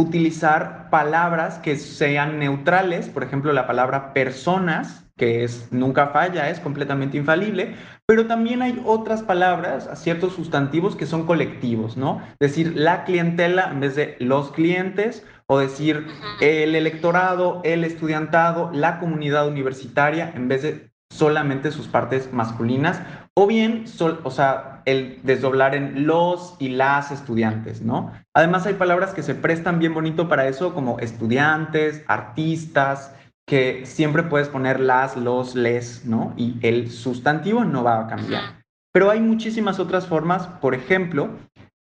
[0.01, 6.61] utilizar palabras que sean neutrales, por ejemplo, la palabra personas, que es nunca falla, es
[6.61, 7.75] completamente infalible,
[8.07, 12.23] pero también hay otras palabras, ciertos sustantivos que son colectivos, ¿no?
[12.41, 16.07] Decir la clientela en vez de los clientes, o decir
[16.41, 23.03] el electorado, el estudiantado, la comunidad universitaria, en vez de solamente sus partes masculinas,
[23.35, 23.85] o bien,
[24.23, 28.13] o sea, el desdoblar en los y las estudiantes, ¿no?
[28.35, 33.15] Además hay palabras que se prestan bien bonito para eso, como estudiantes, artistas,
[33.47, 36.33] que siempre puedes poner las, los, les, ¿no?
[36.37, 38.63] Y el sustantivo no va a cambiar.
[38.93, 41.31] Pero hay muchísimas otras formas, por ejemplo,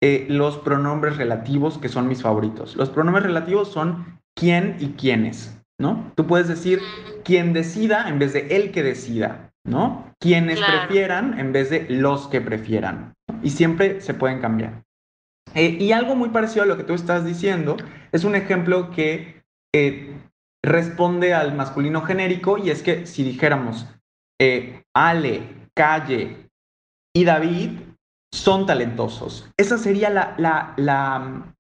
[0.02, 2.76] eh, los pronombres relativos, que son mis favoritos.
[2.76, 6.12] Los pronombres relativos son quién y quiénes, ¿no?
[6.16, 6.80] Tú puedes decir
[7.24, 10.14] quien decida en vez de el que decida, ¿no?
[10.20, 13.14] Quienes prefieran en vez de los que prefieran.
[13.44, 14.84] Y siempre se pueden cambiar.
[15.54, 17.78] Eh, y algo muy parecido a lo que tú estás diciendo
[18.12, 20.18] es un ejemplo que eh,
[20.64, 23.88] responde al masculino genérico y es que si dijéramos
[24.94, 26.50] Ale, Calle
[27.14, 27.80] y David,
[28.34, 29.50] son talentosos.
[29.58, 31.54] Esa sería la, la, la,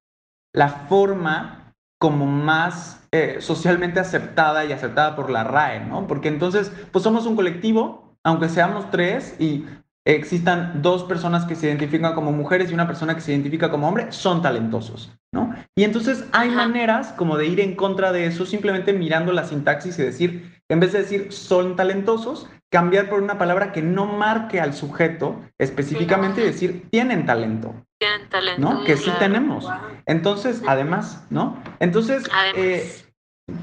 [0.54, 1.65] la forma
[1.98, 6.08] como más eh, socialmente aceptada y aceptada por la RAE, ¿no?
[6.08, 9.66] Porque entonces, pues somos un colectivo, aunque seamos tres y
[10.06, 13.88] existan dos personas que se identifican como mujeres y una persona que se identifica como
[13.88, 15.56] hombre, son talentosos, ¿no?
[15.76, 19.98] Y entonces hay maneras como de ir en contra de eso simplemente mirando la sintaxis
[19.98, 24.60] y decir, en vez de decir son talentosos, cambiar por una palabra que no marque
[24.60, 27.74] al sujeto específicamente y decir tienen talento.
[27.98, 28.60] Tienen talento.
[28.60, 28.84] ¿No?
[28.84, 29.66] Que sí tenemos.
[30.06, 31.58] Entonces, además, ¿no?
[31.80, 32.86] Entonces, eh,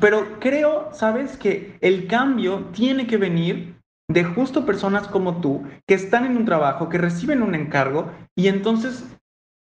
[0.00, 1.36] pero creo, ¿sabes?
[1.36, 3.74] Que el cambio tiene que venir
[4.10, 8.48] de justo personas como tú que están en un trabajo, que reciben un encargo y
[8.48, 9.04] entonces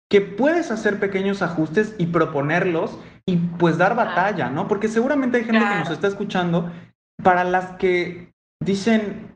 [0.09, 4.69] que puedes hacer pequeños ajustes y proponerlos y pues dar batalla, ¿no?
[4.69, 6.71] Porque seguramente hay gente que nos está escuchando
[7.21, 8.31] para las que
[8.63, 9.30] dicen,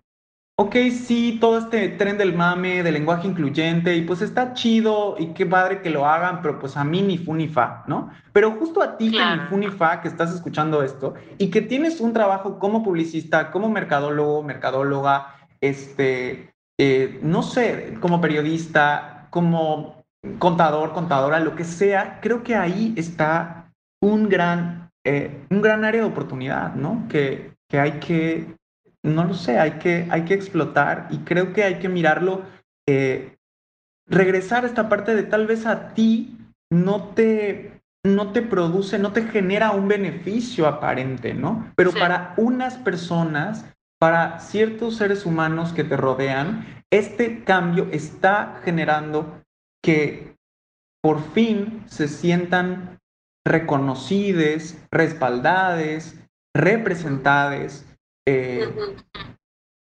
[0.58, 5.28] ok, sí, todo este tren del mame, del lenguaje incluyente, y pues está chido y
[5.34, 8.10] qué padre que lo hagan, pero pues a mí ni fu ni fa, ¿no?
[8.32, 11.62] Pero justo a ti que ni fu ni fa, que estás escuchando esto y que
[11.62, 20.06] tienes un trabajo como publicista, como mercadólogo, mercadóloga, este, eh, no sé, como periodista, como
[20.40, 26.02] contador, contadora, lo que sea, creo que ahí está un gran, eh, un gran área
[26.02, 27.08] de oportunidad, ¿no?
[27.10, 28.56] Que, que hay que
[29.06, 32.44] no lo sé, hay que, hay que explotar y creo que hay que mirarlo,
[32.88, 33.38] eh,
[34.08, 36.38] regresar a esta parte de tal vez a ti
[36.72, 41.72] no te, no te produce, no te genera un beneficio aparente, ¿no?
[41.76, 43.66] Pero para unas personas,
[44.00, 49.42] para ciertos seres humanos que te rodean, este cambio está generando
[49.84, 50.36] que
[51.02, 53.00] por fin se sientan
[53.46, 56.16] reconocidos, respaldadas,
[56.56, 57.86] representadas
[58.28, 58.74] eh,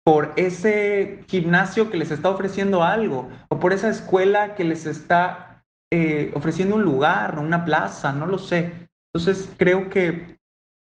[0.05, 5.65] por ese gimnasio que les está ofreciendo algo, o por esa escuela que les está
[5.93, 8.89] eh, ofreciendo un lugar, una plaza, no lo sé.
[9.15, 10.39] Entonces creo que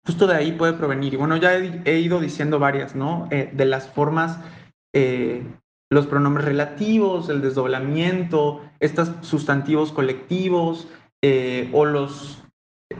[0.05, 1.13] justo de ahí puede provenir.
[1.13, 3.27] Y bueno, ya he, ido diciendo varias, ¿no?
[3.31, 4.39] Eh, de las formas,
[5.91, 10.87] los pronombres relativos, el desdoblamiento, estos sustantivos colectivos,
[11.71, 12.46] o los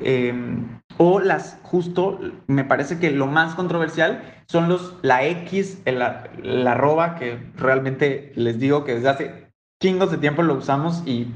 [0.02, 6.30] Em, o las, justo, me parece que lo más controversial son los, la X, la,
[6.42, 11.28] la arroba, que realmente les digo que desde hace chingos de tiempo lo usamos y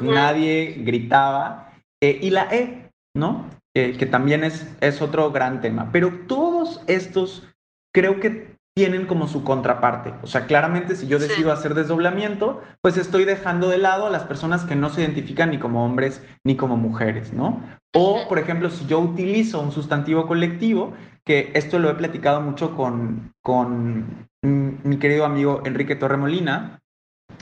[0.00, 1.72] nadie gritaba.
[2.02, 3.48] Eh, y la E, ¿no?
[3.72, 5.90] que también es, es otro gran tema.
[5.92, 7.48] Pero todos estos
[7.94, 10.14] creo que tienen como su contraparte.
[10.22, 14.24] O sea, claramente si yo decido hacer desdoblamiento, pues estoy dejando de lado a las
[14.24, 17.62] personas que no se identifican ni como hombres ni como mujeres, ¿no?
[17.94, 20.94] O, por ejemplo, si yo utilizo un sustantivo colectivo,
[21.26, 26.80] que esto lo he platicado mucho con, con mi querido amigo Enrique Torremolina,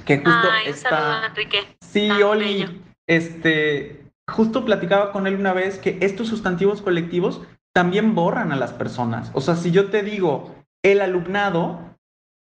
[0.05, 1.24] que justo está...
[1.29, 1.59] Enrique.
[1.81, 2.83] Sí, Oli.
[3.07, 8.72] Este, justo platicaba con él una vez que estos sustantivos colectivos también borran a las
[8.72, 9.31] personas.
[9.35, 11.96] O sea, si yo te digo el alumnado,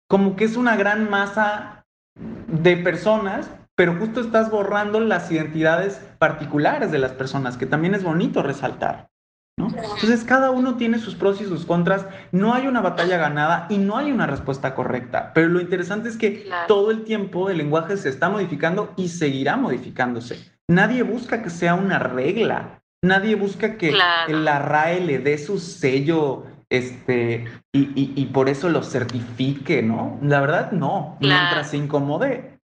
[0.10, 6.92] como que es una gran masa de personas pero justo estás borrando las identidades particulares
[6.92, 9.12] de las personas, que también es bonito resaltar.
[9.56, 9.68] ¿no?
[9.68, 13.78] Entonces, cada uno tiene sus pros y sus contras, no hay una batalla ganada y
[13.78, 17.98] no hay una respuesta correcta, pero lo interesante es que todo el tiempo el lenguaje
[17.98, 20.52] se está modificando y seguirá modificándose.
[20.68, 26.46] Nadie busca que sea una regla, nadie busca que la RAE le dé su sello
[26.70, 30.20] este, y, y, por eso lo certifique, ¿no?
[30.22, 31.18] La verdad, no.
[31.22, 32.60] Mientras se incomode,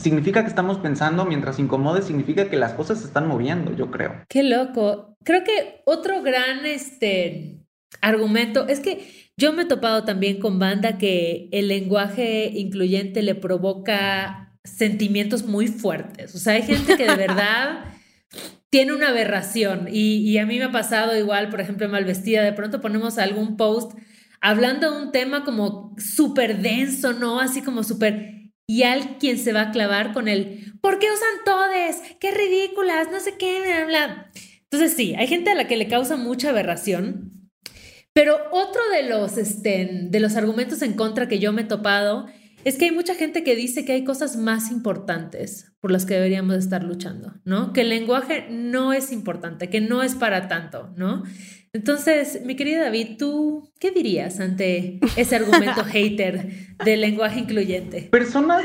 [0.00, 4.24] significa que estamos pensando, mientras incomode, significa que las cosas se están moviendo, yo creo.
[4.28, 5.16] Qué loco.
[5.24, 7.60] Creo que otro gran este,
[8.00, 13.34] argumento es que yo me he topado también con banda que el lenguaje incluyente le
[13.34, 16.34] provoca sentimientos muy fuertes.
[16.34, 17.84] O sea, hay gente que de verdad
[18.74, 22.52] tiene una aberración y, a mí me ha pasado igual, por ejemplo, mal vestida, de
[22.52, 23.96] pronto ponemos algún post
[24.40, 27.38] hablando de un tema como súper denso, ¿no?
[27.38, 31.44] Así como súper y al quien se va a clavar con el ¿por qué usan
[31.44, 32.02] todes?
[32.18, 33.12] ¡Qué ridículas!
[33.12, 33.62] No sé qué.
[34.64, 37.48] Entonces sí, hay gente a la que le causa mucha aberración,
[38.12, 42.26] Pero otro de los, este, de los argumentos en contra que yo me he topado
[42.64, 46.14] es que hay mucha gente que dice que hay cosas más importantes por las que
[46.14, 47.72] deberíamos estar luchando, ¿no?
[47.72, 51.24] Que el lenguaje no es importante, que no es para tanto, ¿no?
[51.74, 58.02] Entonces, mi querido David, ¿tú qué dirías ante ese argumento hater del lenguaje incluyente?
[58.10, 58.64] Personas,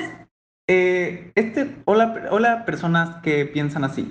[0.68, 4.08] eh, este, hola, hola personas que piensan así.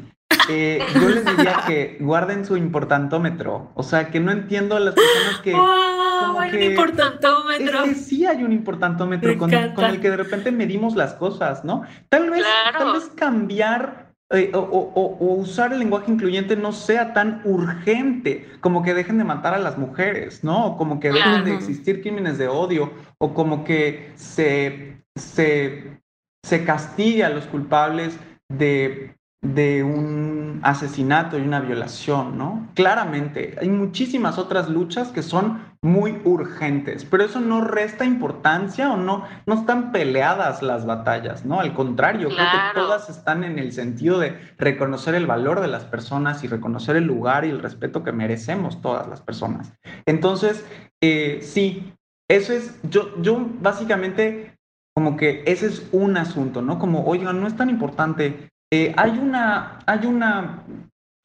[0.48, 3.70] Eh, yo les diría que guarden su importantómetro.
[3.74, 5.53] O sea, que no entiendo a las personas que.
[5.53, 6.38] ¡Wow!
[6.40, 7.85] Hay un importantómetro.
[7.85, 11.64] Es que sí hay un importantómetro con, con, el que de repente medimos las cosas,
[11.64, 11.83] ¿no?
[12.09, 12.79] Tal vez, Claro.
[12.79, 18.46] tal vez cambiar eh, o, o- o usar el lenguaje incluyente no sea tan urgente
[18.61, 20.66] como que dejen de matar a las mujeres, ¿no?
[20.66, 25.98] O como que dejen de existir crímenes de odio, o como que se, se,
[26.44, 28.18] se castigue a los culpables
[28.51, 32.68] de, de un asesinato y una violación, ¿no?
[32.74, 38.96] Claramente, hay muchísimas otras luchas que son muy urgentes, pero eso no resta importancia o
[38.96, 41.61] no, no están peleadas las batallas, ¿no?
[41.61, 45.85] Al contrario, creo que todas están en el sentido de reconocer el valor de las
[45.85, 49.72] personas y reconocer el lugar y el respeto que merecemos todas las personas.
[50.05, 50.66] Entonces,
[51.01, 51.92] eh, sí,
[52.29, 54.59] eso es, yo, yo básicamente
[54.98, 56.81] como que ese es un asunto, ¿no?
[56.81, 58.51] Como, oigan, no es tan importante.
[58.72, 60.62] Eh, hay una, hay una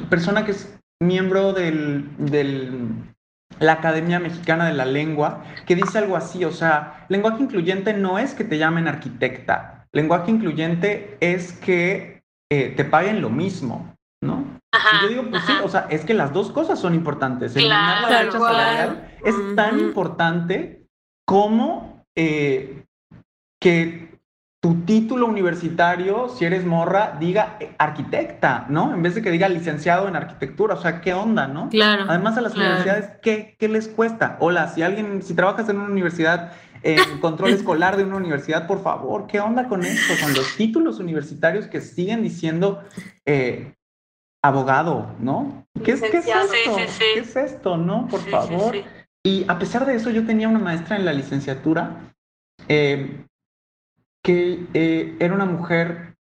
[0.10, 2.10] persona que es miembro del,
[3.60, 8.18] la Academia Mexicana de la Lengua que dice algo así, o sea, lenguaje incluyente no
[8.18, 14.46] es que te llamen arquitecta, lenguaje incluyente es que eh, te paguen lo mismo, ¿no?
[14.74, 17.56] Ajá, Y yo digo, pues sí, o sea, es que las dos cosas son importantes.
[17.56, 18.56] Eliminar la Claro, brecha cual.
[18.56, 20.88] salarial es tan importante
[21.28, 22.84] como eh,
[23.62, 24.13] que
[24.64, 28.94] tu título universitario, si eres morra, diga eh, arquitecta, ¿no?
[28.94, 30.76] En vez de que diga licenciado en arquitectura.
[30.76, 31.68] O sea, ¿qué onda, no?
[31.68, 32.06] Claro.
[32.08, 32.70] Además, a las claro.
[32.70, 34.38] universidades, ¿qué, ¿qué les cuesta?
[34.40, 38.82] Hola, si alguien, si trabajas en una universidad, en control escolar de una universidad, por
[38.82, 40.14] favor, ¿qué onda con esto?
[40.24, 42.84] Con los títulos universitarios que siguen diciendo
[43.26, 43.74] eh,
[44.42, 45.68] abogado, ¿no?
[45.84, 46.40] ¿Qué es, ¿qué es esto?
[46.54, 47.06] Sí, sí, sí.
[47.16, 48.08] ¿Qué es esto, no?
[48.08, 48.74] Por Sí, sí, favor.
[48.74, 48.86] sí.
[49.26, 52.14] Y a pesar de eso, yo tenía una maestra en la licenciatura
[52.70, 53.26] eh,
[54.24, 56.16] que eh, era una mujer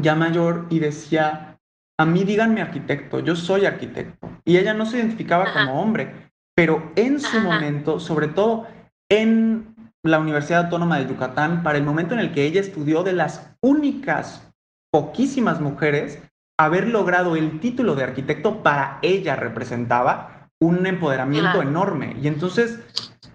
[0.00, 1.58] ya mayor y decía,
[1.98, 4.30] a mí díganme arquitecto, yo soy arquitecto.
[4.44, 5.52] Y ella no se identificaba Ajá.
[5.52, 7.40] como hombre, pero en su Ajá.
[7.40, 8.66] momento, sobre todo
[9.10, 13.12] en la Universidad Autónoma de Yucatán, para el momento en el que ella estudió de
[13.12, 14.50] las únicas,
[14.90, 16.22] poquísimas mujeres,
[16.58, 22.16] haber logrado el título de arquitecto para ella representaba un empoderamiento enorme.
[22.20, 22.80] Y entonces,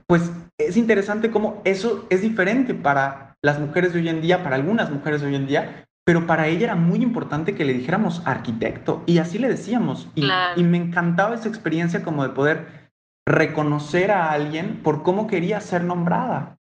[0.07, 4.55] pues es interesante cómo eso es diferente para las mujeres de hoy en día, para
[4.55, 8.23] algunas mujeres de hoy en día, pero para ella era muy importante que le dijéramos
[8.25, 10.09] arquitecto y así le decíamos.
[10.15, 10.59] Y, Claro.
[10.59, 12.89] y me encantaba esa experiencia como de poder
[13.27, 16.57] reconocer a alguien por cómo quería ser nombrada.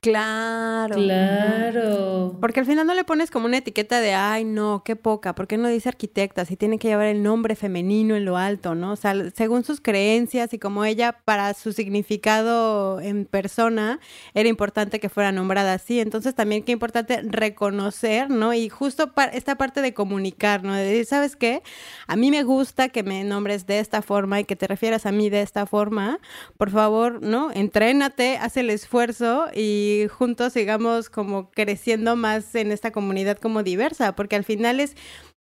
[0.00, 0.94] Claro.
[0.94, 2.36] Claro.
[2.40, 5.48] Porque al final no le pones como una etiqueta de, ay, no, qué poca, ¿por
[5.48, 6.44] qué no dice arquitecta?
[6.44, 8.92] Si tiene que llevar el nombre femenino en lo alto, ¿no?
[8.92, 13.98] O sea, según sus creencias y como ella, para su significado en persona,
[14.34, 15.98] era importante que fuera nombrada así.
[15.98, 18.54] Entonces también qué importante reconocer, ¿no?
[18.54, 20.74] Y justo pa- esta parte de comunicar, ¿no?
[20.74, 21.62] De decir, ¿sabes qué?
[22.06, 25.12] A mí me gusta que me nombres de esta forma y que te refieras a
[25.12, 26.20] mí de esta forma.
[26.56, 27.50] Por favor, ¿no?
[27.52, 34.14] Entrénate, haz el esfuerzo y juntos sigamos como creciendo más en esta comunidad como diversa,
[34.14, 34.94] porque al final es,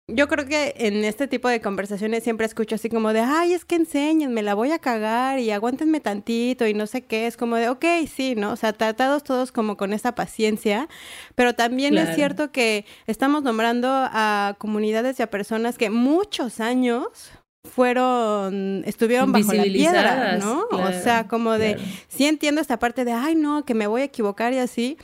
[0.10, 3.65] yo creo que en este tipo de conversaciones siempre escucho así como de, ay, es
[3.65, 7.57] que enséñenme, la voy a cagar y aguántenme tantito y no sé qué, es como
[7.57, 8.51] de, ok, sí, ¿no?
[8.53, 10.88] O sea, tratados todos como con esa paciencia,
[11.36, 12.10] pero también Claro.
[12.10, 17.31] es cierto que estamos nombrando a comunidades y a personas que muchos años
[17.67, 20.65] fueron, estuvieron bajo la piedra, ¿no?
[20.71, 21.91] o sea, como de, claro.
[22.08, 24.97] sí entiendo esta parte de, ay, no, que me voy a equivocar y así,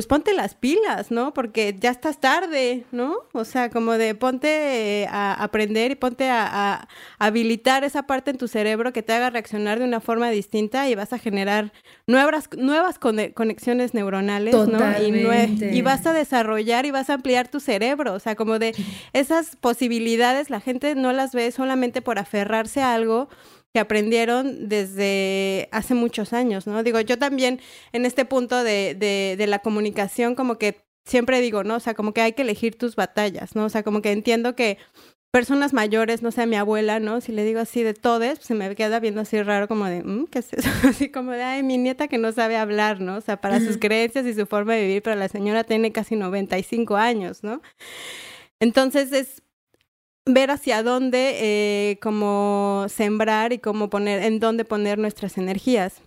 [0.00, 1.34] pues ponte las pilas, ¿no?
[1.34, 3.16] Porque ya estás tarde, ¿no?
[3.34, 8.30] O sea, como de ponte eh, a aprender y ponte a, a habilitar esa parte
[8.30, 11.74] en tu cerebro que te haga reaccionar de una forma distinta y vas a generar
[12.06, 14.78] nuevas, nuevas cone- conexiones neuronales, ¿no?
[15.06, 15.10] Y,
[15.76, 18.74] y vas a desarrollar y vas a ampliar tu cerebro, o sea, como de
[19.12, 23.28] esas posibilidades la gente no las ve solamente por aferrarse a algo
[23.72, 26.82] que aprendieron desde hace muchos años, ¿no?
[26.82, 27.60] Digo, yo también
[27.92, 31.76] en este punto de, de, de la comunicación como que siempre digo, ¿no?
[31.76, 33.64] O sea, como que hay que elegir tus batallas, ¿no?
[33.64, 34.78] O sea, como que entiendo que
[35.32, 37.20] personas mayores, no sé, mi abuela, ¿no?
[37.20, 40.02] Si le digo así de todes, pues se me queda viendo así raro como de,
[40.02, 40.68] "Mm, ¿qué es eso?
[41.04, 43.16] Así como de, ay, mi nieta que no sabe hablar, ¿no?
[43.16, 46.16] O sea, para sus creencias y su forma de vivir, pero la señora tiene casi
[46.16, 47.62] 95 años, ¿no?
[48.60, 49.42] Entonces es
[50.26, 56.02] ver hacia dónde, eh, cómo sembrar y cómo poner, en dónde poner nuestras energías.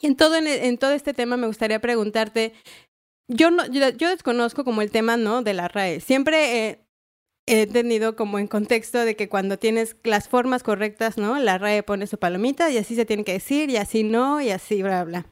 [0.00, 2.52] Y en todo, en, todo este tema me gustaría preguntarte,
[3.28, 5.42] yo, no, yo, desconozco como el tema, ¿no?
[5.42, 6.00] De la RAE.
[6.00, 6.86] Siempre eh,
[7.46, 11.38] he tenido como en contexto de que cuando tienes las formas correctas, ¿no?
[11.38, 14.50] La RAE pone su palomita y así se tiene que decir y así no y
[14.50, 15.26] así, bla, bla.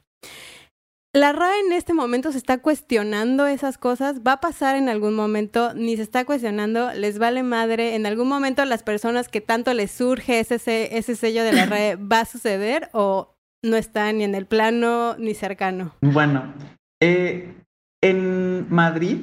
[1.19, 5.15] La RAE en este momento se está cuestionando esas cosas, va a pasar en algún
[5.15, 9.73] momento, ni se está cuestionando, les vale madre, en algún momento las personas que tanto
[9.73, 14.23] les surge ese, ese sello de la RAE va a suceder o no está ni
[14.23, 15.93] en el plano ni cercano.
[15.99, 16.53] Bueno,
[17.01, 17.53] eh,
[18.01, 19.17] en Madrid,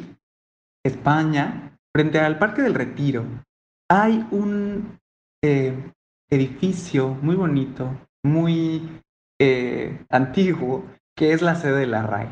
[0.84, 3.24] España, frente al Parque del Retiro,
[3.88, 4.98] hay un
[5.42, 5.72] eh,
[6.28, 7.90] edificio muy bonito,
[8.22, 9.00] muy
[9.40, 10.84] eh, antiguo,
[11.16, 12.28] que es la sede de la RAE.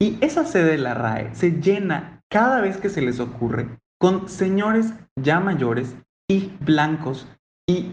[0.00, 3.68] Y esa sede de la RAE se llena cada vez que se les ocurre
[3.98, 5.96] con señores ya mayores
[6.28, 7.26] y blancos
[7.68, 7.90] y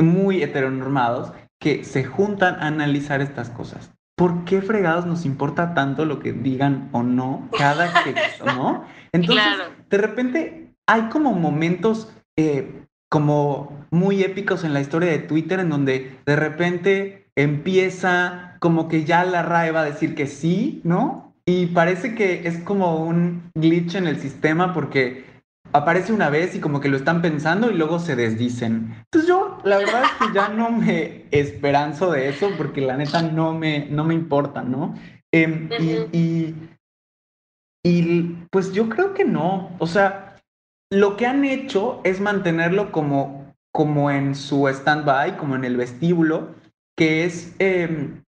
[0.00, 3.92] muy heteronormados que se juntan a analizar estas cosas.
[4.16, 8.14] ¿Por qué fregados nos importa tanto lo que digan o no cada que,
[8.44, 8.84] ¿no?
[9.12, 9.44] Entonces,
[9.88, 15.70] de repente hay como momentos eh, como muy épicos en la historia de Twitter en
[15.70, 21.34] donde de repente empieza como que ya la RAE va a decir que sí, ¿no?
[21.46, 25.24] Y parece que es como un glitch en el sistema porque
[25.72, 28.94] aparece una vez y como que lo están pensando y luego se desdicen.
[29.04, 33.22] Entonces yo la verdad es que ya no me esperanzo de eso porque la neta
[33.22, 34.94] no me, no me importa, ¿no?
[35.32, 35.68] Em,
[36.12, 36.54] y,
[37.84, 39.70] y pues yo creo que no.
[39.78, 40.36] O sea,
[40.90, 46.54] lo que han hecho es mantenerlo como, como en su stand-by, como en el vestíbulo,
[46.96, 48.22] que es em,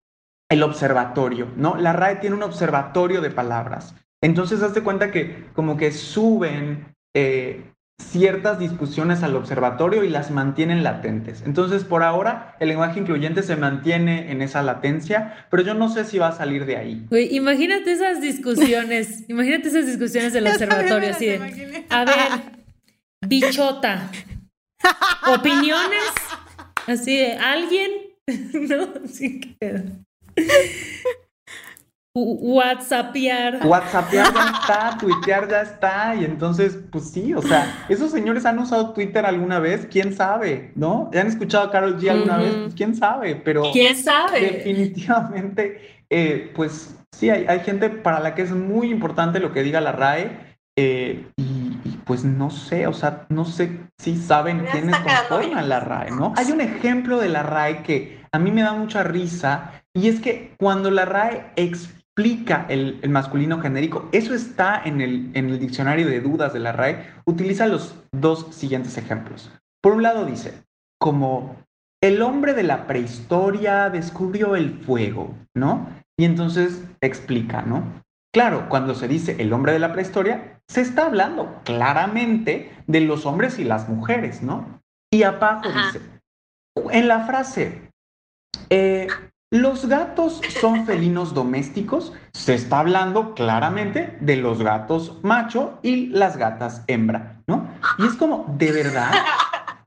[0.51, 1.77] el observatorio, ¿no?
[1.77, 3.95] La RAE tiene un observatorio de palabras.
[4.23, 7.63] Entonces, hazte cuenta que como que suben eh,
[8.01, 11.43] ciertas discusiones al observatorio y las mantienen latentes.
[11.47, 16.05] Entonces, por ahora, el lenguaje incluyente se mantiene en esa latencia, pero yo no sé
[16.05, 17.07] si va a salir de ahí.
[17.31, 22.17] imagínate esas discusiones, imagínate esas discusiones del observatorio, así de, a ver,
[23.27, 24.11] bichota,
[25.27, 26.11] opiniones,
[26.87, 27.91] así de, alguien
[28.53, 29.83] no, sí que.
[32.13, 33.61] Whatsappear.
[33.65, 38.59] Whatsappear ya está, tuitear ya está, y entonces, pues sí, o sea, esos señores han
[38.59, 41.09] usado Twitter alguna vez, quién sabe, ¿no?
[41.15, 42.55] ¿Han escuchado a Carol G alguna vez?
[42.55, 43.71] Pues, quién sabe, pero.
[43.73, 44.41] ¿Quién sabe?
[44.41, 49.63] Definitivamente, eh, pues sí, hay, hay, gente para la que es muy importante lo que
[49.63, 54.97] diga la RAE, eh, y, pues no sé, o sea, no sé si saben quiénes
[54.97, 56.33] conforman la RAE, ¿no?
[56.37, 60.21] Hay un ejemplo de la RAE que a mí me da mucha risa y es
[60.21, 66.07] que cuando la RAE explica el, masculino genérico, eso está en el, en el diccionario
[66.07, 69.51] de dudas de la RAE, utiliza los dos siguientes ejemplos.
[69.83, 70.63] Por un lado dice,
[71.01, 71.57] como
[72.03, 75.89] el hombre de la prehistoria descubrió el fuego, ¿no?
[76.19, 78.03] Y entonces explica, ¿no?
[78.33, 83.27] Claro, cuando se dice el hombre de la prehistoria, se está hablando claramente de los
[83.27, 84.81] hombres y las mujeres, ¿no?
[85.13, 86.01] Y abajo dice,
[86.93, 87.91] en la frase,
[88.69, 89.09] eh,
[89.51, 92.13] los gatos son felinos domésticos.
[92.33, 97.69] Se está hablando claramente de los gatos macho y las gatas hembra, ¿no?
[97.99, 99.13] Y es como, de verdad,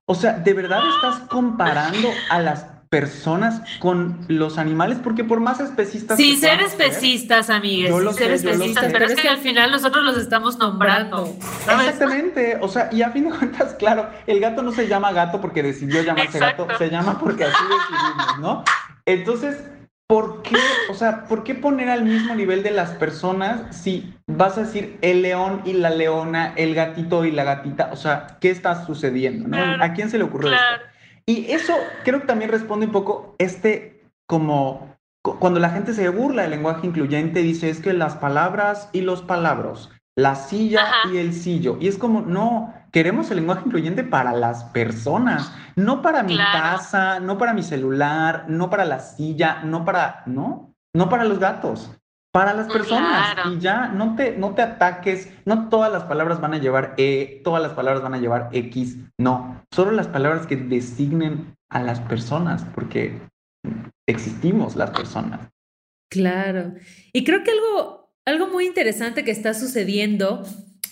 [0.06, 5.60] o sea, de verdad estás comparando a las personas con los animales, porque por más
[5.60, 6.16] especistas.
[6.16, 7.92] Sí, ser especistas, amigues.
[8.16, 11.28] ser especistas, pero es que al final nosotros los estamos nombrando.
[11.68, 12.60] Exactamente.
[12.62, 15.64] O sea, y a fin de cuentas, claro, el gato no se llama gato porque
[15.64, 18.64] decidió llamarse gato, se llama porque así decidimos, ¿no?
[19.06, 19.64] Entonces,
[20.08, 20.56] ¿por qué,
[20.90, 24.98] o sea, por qué poner al mismo nivel de las personas si vas a decir
[25.02, 27.90] el león y la leona, el gatito y la gatita?
[27.92, 29.48] O sea, ¿qué está sucediendo?
[29.48, 29.84] ¿no?
[29.84, 30.86] ¿A quién se le ocurrió esto?
[31.26, 31.74] Y eso
[32.04, 34.94] creo que también responde un poco este como
[35.40, 39.22] cuando la gente se burla del lenguaje incluyente, dice es que las palabras y los
[39.22, 41.78] palabras, la silla y el sillo.
[41.80, 47.20] Y es como, no, queremos el lenguaje incluyente para las personas, no para mi casa,
[47.20, 51.90] no para mi celular, no para la silla, no para, no, no para los gatos
[52.34, 53.38] para las personas.
[53.52, 57.42] Y ya no te, no te ataques, no todas las palabras van a llevar E,
[57.44, 62.00] todas las palabras van a llevar X, no, solo las palabras que designen a las
[62.02, 63.22] personas, porque
[64.10, 65.48] existimos las personas.
[66.10, 66.74] Claro,
[67.14, 70.44] y creo que algo, algo muy interesante que está sucediendo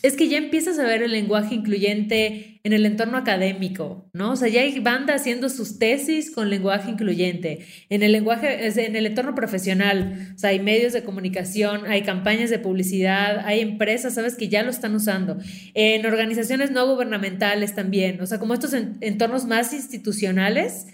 [0.03, 4.31] es que ya empiezas a ver el lenguaje incluyente en el entorno académico, ¿no?
[4.31, 7.65] O sea, ya hay banda haciendo sus tesis con lenguaje incluyente.
[7.89, 12.49] En el lenguaje, en el entorno profesional, o sea, hay medios de comunicación, hay campañas
[12.49, 14.35] de publicidad, hay empresas, ¿sabes?
[14.35, 15.37] Que ya lo están usando.
[15.73, 20.87] En organizaciones no gubernamentales también, o sea, como estos entornos más institucionales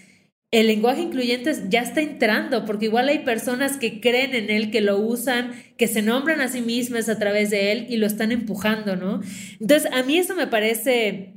[0.50, 4.80] el lenguaje incluyente ya está entrando, porque igual hay personas que creen en él, que
[4.80, 8.32] lo usan, que se nombran a sí mismas a través de él y lo están
[8.32, 9.20] empujando, ¿no?
[9.60, 11.34] Entonces, a mí eso me parece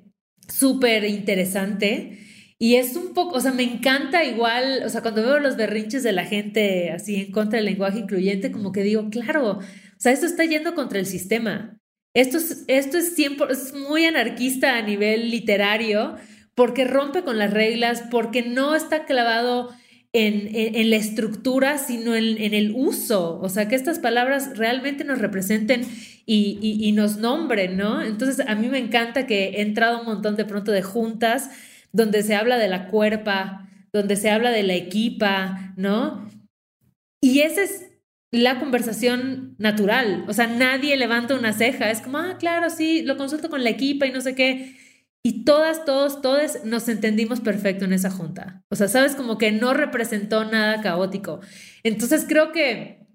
[0.48, 2.20] súper interesante.
[2.58, 6.04] Y es un poco, o sea, me encanta igual, o sea, cuando veo los berrinches
[6.04, 9.62] de la gente así en contra del lenguaje incluyente, como que digo, claro, o
[9.98, 11.78] sea, esto está yendo contra el sistema.
[12.14, 16.18] Esto es, esto es, muy anarquista a nivel literario,
[16.62, 19.72] porque rompe con las reglas, porque no está clavado
[20.14, 23.40] en, la estructura, sino en, el uso.
[23.42, 25.82] O sea, que estas palabras realmente nos representen
[26.28, 28.04] y, nos nombren, ¿no?
[28.04, 31.50] Entonces, a mí me encanta que he entrado un montón de pronto de juntas
[31.94, 36.30] donde se habla de la cuerpa, donde se habla de la equipa, ¿no?
[37.22, 37.90] Y esa es
[38.30, 40.26] la conversación natural.
[40.28, 41.90] O sea, nadie levanta una ceja.
[41.90, 44.76] Es como, ah, claro, sí, lo consulto con la equipa y no sé qué.
[45.24, 48.64] Y todas, todos, todos nos entendimos perfecto en esa junta.
[48.70, 51.42] O sea, sabes, como que no representó nada caótico.
[51.84, 53.06] Entonces creo que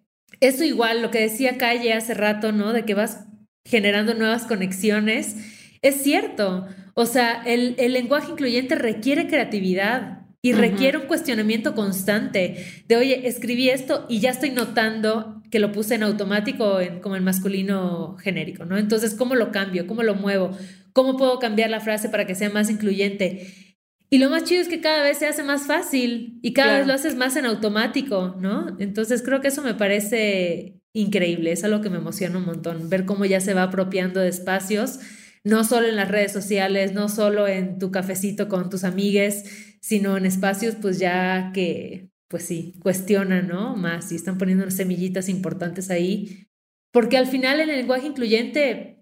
[0.41, 2.73] eso igual, lo que decía Calle hace rato, ¿no?
[2.73, 3.27] De que vas
[3.65, 5.37] generando nuevas conexiones,
[5.83, 6.67] es cierto.
[6.95, 13.69] O sea, el, lenguaje incluyente requiere creatividad y requiere un cuestionamiento constante de, oye, escribí
[13.69, 18.65] esto y ya estoy notando que lo puse en automático en, como el masculino genérico,
[18.65, 18.79] ¿no?
[18.79, 19.87] Entonces, ¿cómo lo cambio?
[19.87, 20.57] ¿Cómo lo muevo?
[20.97, 23.77] ¿Cómo puedo cambiar la frase para que sea más incluyente?
[24.09, 26.87] Y lo más chido es que cada vez se hace más fácil y cada vez
[26.87, 28.75] lo haces más en automático, ¿no?
[28.79, 33.05] Entonces creo que eso me parece increíble, es algo que me emociona un montón, ver
[33.05, 34.99] cómo ya se va apropiando de espacios,
[35.45, 40.17] no solo en las redes sociales, no solo en tu cafecito con tus amigues, sino
[40.17, 43.77] en espacios pues ya que, pues sí, cuestionan, ¿no?
[43.77, 46.49] Más y están poniendo semillitas importantes ahí,
[46.91, 48.96] porque al final el lenguaje incluyente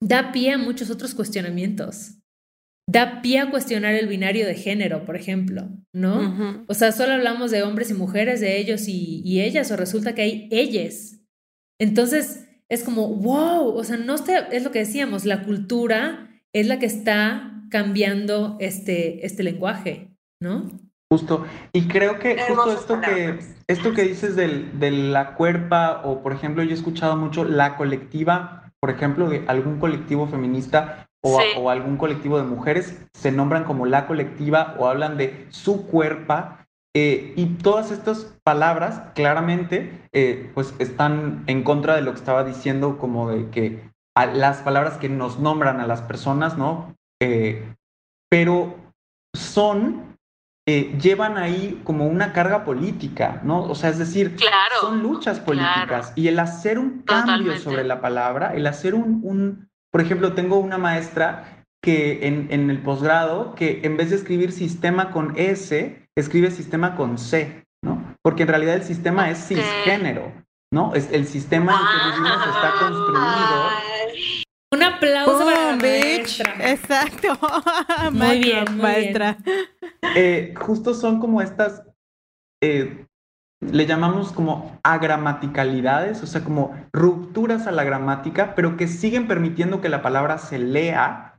[0.00, 2.14] da pie a muchos otros cuestionamientos.
[2.88, 6.64] Da pie a cuestionar el binario de género, por ejemplo, ¿no?
[6.68, 10.22] O sea, solo hablamos de hombres y mujeres, de ellos y, ellas, o resulta que
[10.22, 11.20] hay ellas.
[11.78, 16.78] Entonces, es como, wow, o sea, no es lo que decíamos, la cultura es la
[16.78, 20.70] que está cambiando este, este lenguaje, ¿no?
[21.10, 26.32] Justo, y creo que justo esto que, esto que dices de la cuerpa, o por
[26.32, 31.96] ejemplo, yo he escuchado mucho la colectiva, por ejemplo, de algún colectivo feminista o, algún
[31.96, 36.34] colectivo de mujeres, se nombran como la colectiva o hablan de su cuerpo.
[36.96, 42.44] Eh, y todas estas palabras claramente eh, pues están en contra de lo que estaba
[42.44, 43.90] diciendo, como de que
[44.34, 46.94] las palabras que nos nombran a las personas, ¿no?
[47.20, 47.74] Eh,
[48.30, 48.74] pero
[49.34, 50.07] son
[50.68, 53.62] llevan ahí como una carga política, ¿no?
[53.62, 54.36] O sea, es decir,
[54.80, 59.68] son luchas políticas y el hacer un cambio sobre la palabra, el hacer un, un,
[59.90, 64.52] por ejemplo, tengo una maestra que en, en el posgrado que en vez de escribir
[64.52, 68.16] sistema con S, escribe sistema con C, ¿no?
[68.22, 70.32] Porque en realidad el sistema es cisgénero,
[70.70, 70.94] ¿no?
[70.94, 73.78] Es el sistema en que vivimos está construido
[74.72, 76.54] un aplauso para la maestra.
[76.60, 77.38] Exacto.
[78.12, 79.36] muy bien, maestra.
[80.14, 81.82] Eh, justo son como estas,
[82.62, 83.06] eh,
[83.60, 89.80] le llamamos como agramaticalidades, o sea, como rupturas a la gramática, pero que siguen permitiendo
[89.80, 91.38] que la palabra se lea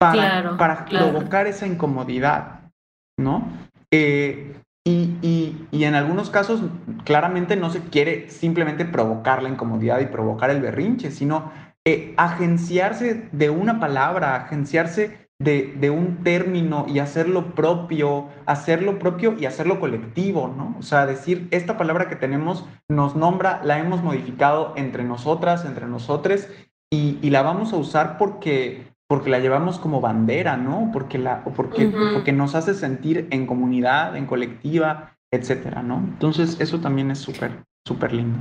[0.00, 2.70] para, para provocar esa incomodidad,
[3.18, 3.46] ¿no?
[3.92, 6.60] Eh, y, y, y, en algunos casos
[7.04, 11.52] claramente no se quiere simplemente provocar la incomodidad y provocar el berrinche, sino
[11.84, 19.34] eh, agenciarse de una palabra, agenciarse de, de, un término y hacerlo propio, hacerlo propio
[19.36, 20.76] y hacerlo colectivo, ¿no?
[20.78, 25.88] O sea, decir, esta palabra que tenemos nos nombra, la hemos modificado entre nosotras, entre
[25.88, 26.48] nosotres,
[26.92, 30.90] y, y la vamos a usar porque, porque la llevamos como bandera, ¿no?
[30.92, 35.96] Porque, la, porque, porque nos hace sentir en comunidad, en colectiva, etcétera, ¿no?
[35.96, 38.38] Entonces, eso también es súper, súper lindo.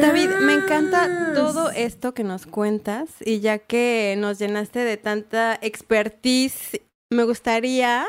[0.00, 5.58] David, me encanta todo esto que nos cuentas y ya que nos llenaste de tanta
[5.60, 6.80] expertise,
[7.10, 8.06] me gustaría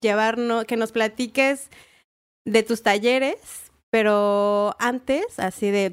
[0.00, 1.70] llevarnos, que nos platiques
[2.44, 5.90] de tus talleres, pero antes, así de,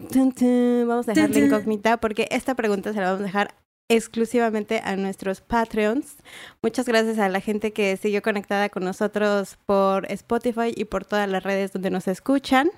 [0.87, 3.55] vamos a dejar la incógnita porque esta pregunta se la vamos a dejar
[3.89, 6.15] exclusivamente a nuestros Patreons.
[6.63, 11.29] Muchas gracias a la gente que siguió conectada con nosotros por Spotify y por todas
[11.29, 12.71] las redes donde nos escuchan.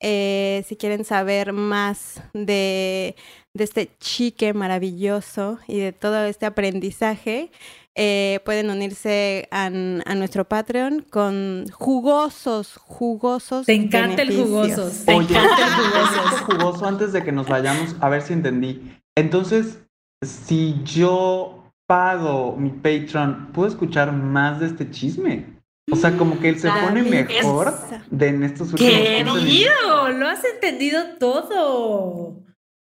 [0.00, 3.14] Eh, si quieren saber más de
[3.54, 7.50] de este chique maravilloso y de todo este aprendizaje,
[7.96, 13.66] eh, pueden unirse a, a, nuestro Patreon con jugosos, jugosos.
[13.66, 15.04] Te encanta el jugosos.
[15.04, 16.40] Te encanta el jugosos.
[16.42, 18.96] jugoso antes de que nos vayamos, a ver si entendí.
[19.16, 19.80] Entonces,
[20.22, 25.59] si yo pago mi Patreon, ¿puedo escuchar más de este chisme?
[25.90, 27.74] O sea, como que él se pone mejor
[28.10, 30.08] de en estos últimos ¡Querido!
[30.10, 32.44] Lo has entendido todo.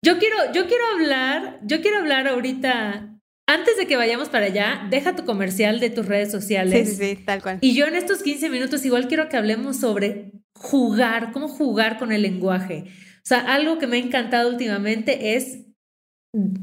[0.04, 3.10] Yo quiero, yo quiero hablar, yo quiero hablar ahorita.
[3.48, 6.90] Antes de que vayamos para allá, deja tu comercial de tus redes sociales.
[6.90, 7.58] Sí, sí, sí, tal cual.
[7.62, 12.12] Y yo en estos 15 minutos igual quiero que hablemos sobre jugar, cómo jugar con
[12.12, 12.86] el lenguaje.
[13.18, 15.64] O sea, algo que me ha encantado últimamente es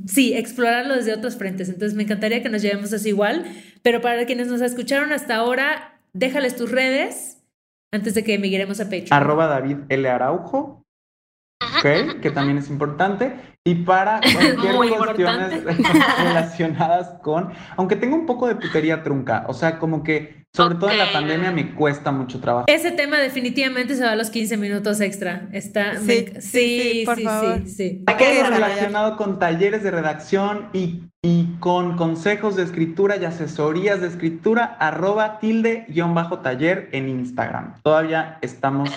[0.06, 1.68] sí, explorarlo desde otros frentes.
[1.68, 3.44] Entonces me encantaría que nos llevemos así igual,
[3.82, 7.42] pero para quienes nos escucharon hasta ahora, déjales tus redes
[7.92, 9.12] antes de que migremos a Patreon.
[9.12, 10.08] Arroba David L.
[10.08, 10.84] Araujo,
[11.82, 13.34] que también es importante.
[13.64, 15.64] Y para cualquier cuestiones
[16.18, 20.90] relacionadas con, aunque tengo un poco de putería trunca, o sea, como que sobre todo
[20.90, 22.66] en la pandemia me cuesta mucho trabajo.
[22.68, 25.48] Ese tema definitivamente se va a los 15 minutos extra.
[25.52, 27.62] Está, sí, sí, sí, por favor.
[27.66, 34.00] sí, Todo relacionado con talleres de redacción y, y con consejos de escritura y asesorías
[34.00, 37.74] de escritura, arroba tilde guion bajo taller en Instagram.
[37.82, 38.90] Todavía estamos,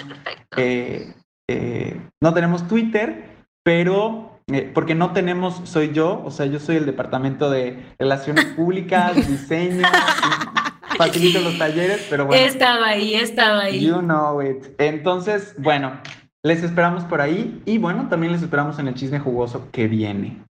[0.58, 1.14] eh,
[1.48, 6.76] eh, no tenemos Twitter, pero eh, porque no tenemos, soy yo, o sea, yo soy
[6.76, 9.88] el departamento de relaciones públicas, diseño,
[10.98, 12.44] facilito los talleres, pero bueno.
[12.44, 13.86] Estaba ahí, estaba ahí.
[13.86, 14.66] You know it.
[14.78, 16.00] Entonces, bueno,
[16.44, 20.44] les esperamos por ahí y bueno, también les esperamos en el chisme jugoso que viene.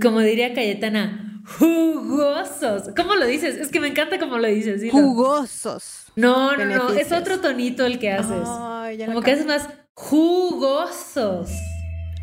[0.00, 2.90] Como diría Cayetana, jugosos.
[2.96, 3.56] ¿Cómo lo dices?
[3.56, 4.80] Es que me encanta cómo lo dices.
[4.92, 6.12] Jugosos.
[6.14, 8.48] No, no, no, es otro tonito el que haces.
[9.06, 11.50] Como que haces más jugosos.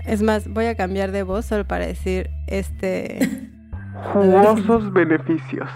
[0.06, 3.49] Es más, voy a cambiar de voz solo para decir este.
[4.14, 5.70] Jugosos beneficios.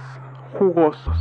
[0.54, 1.18] Jugosos.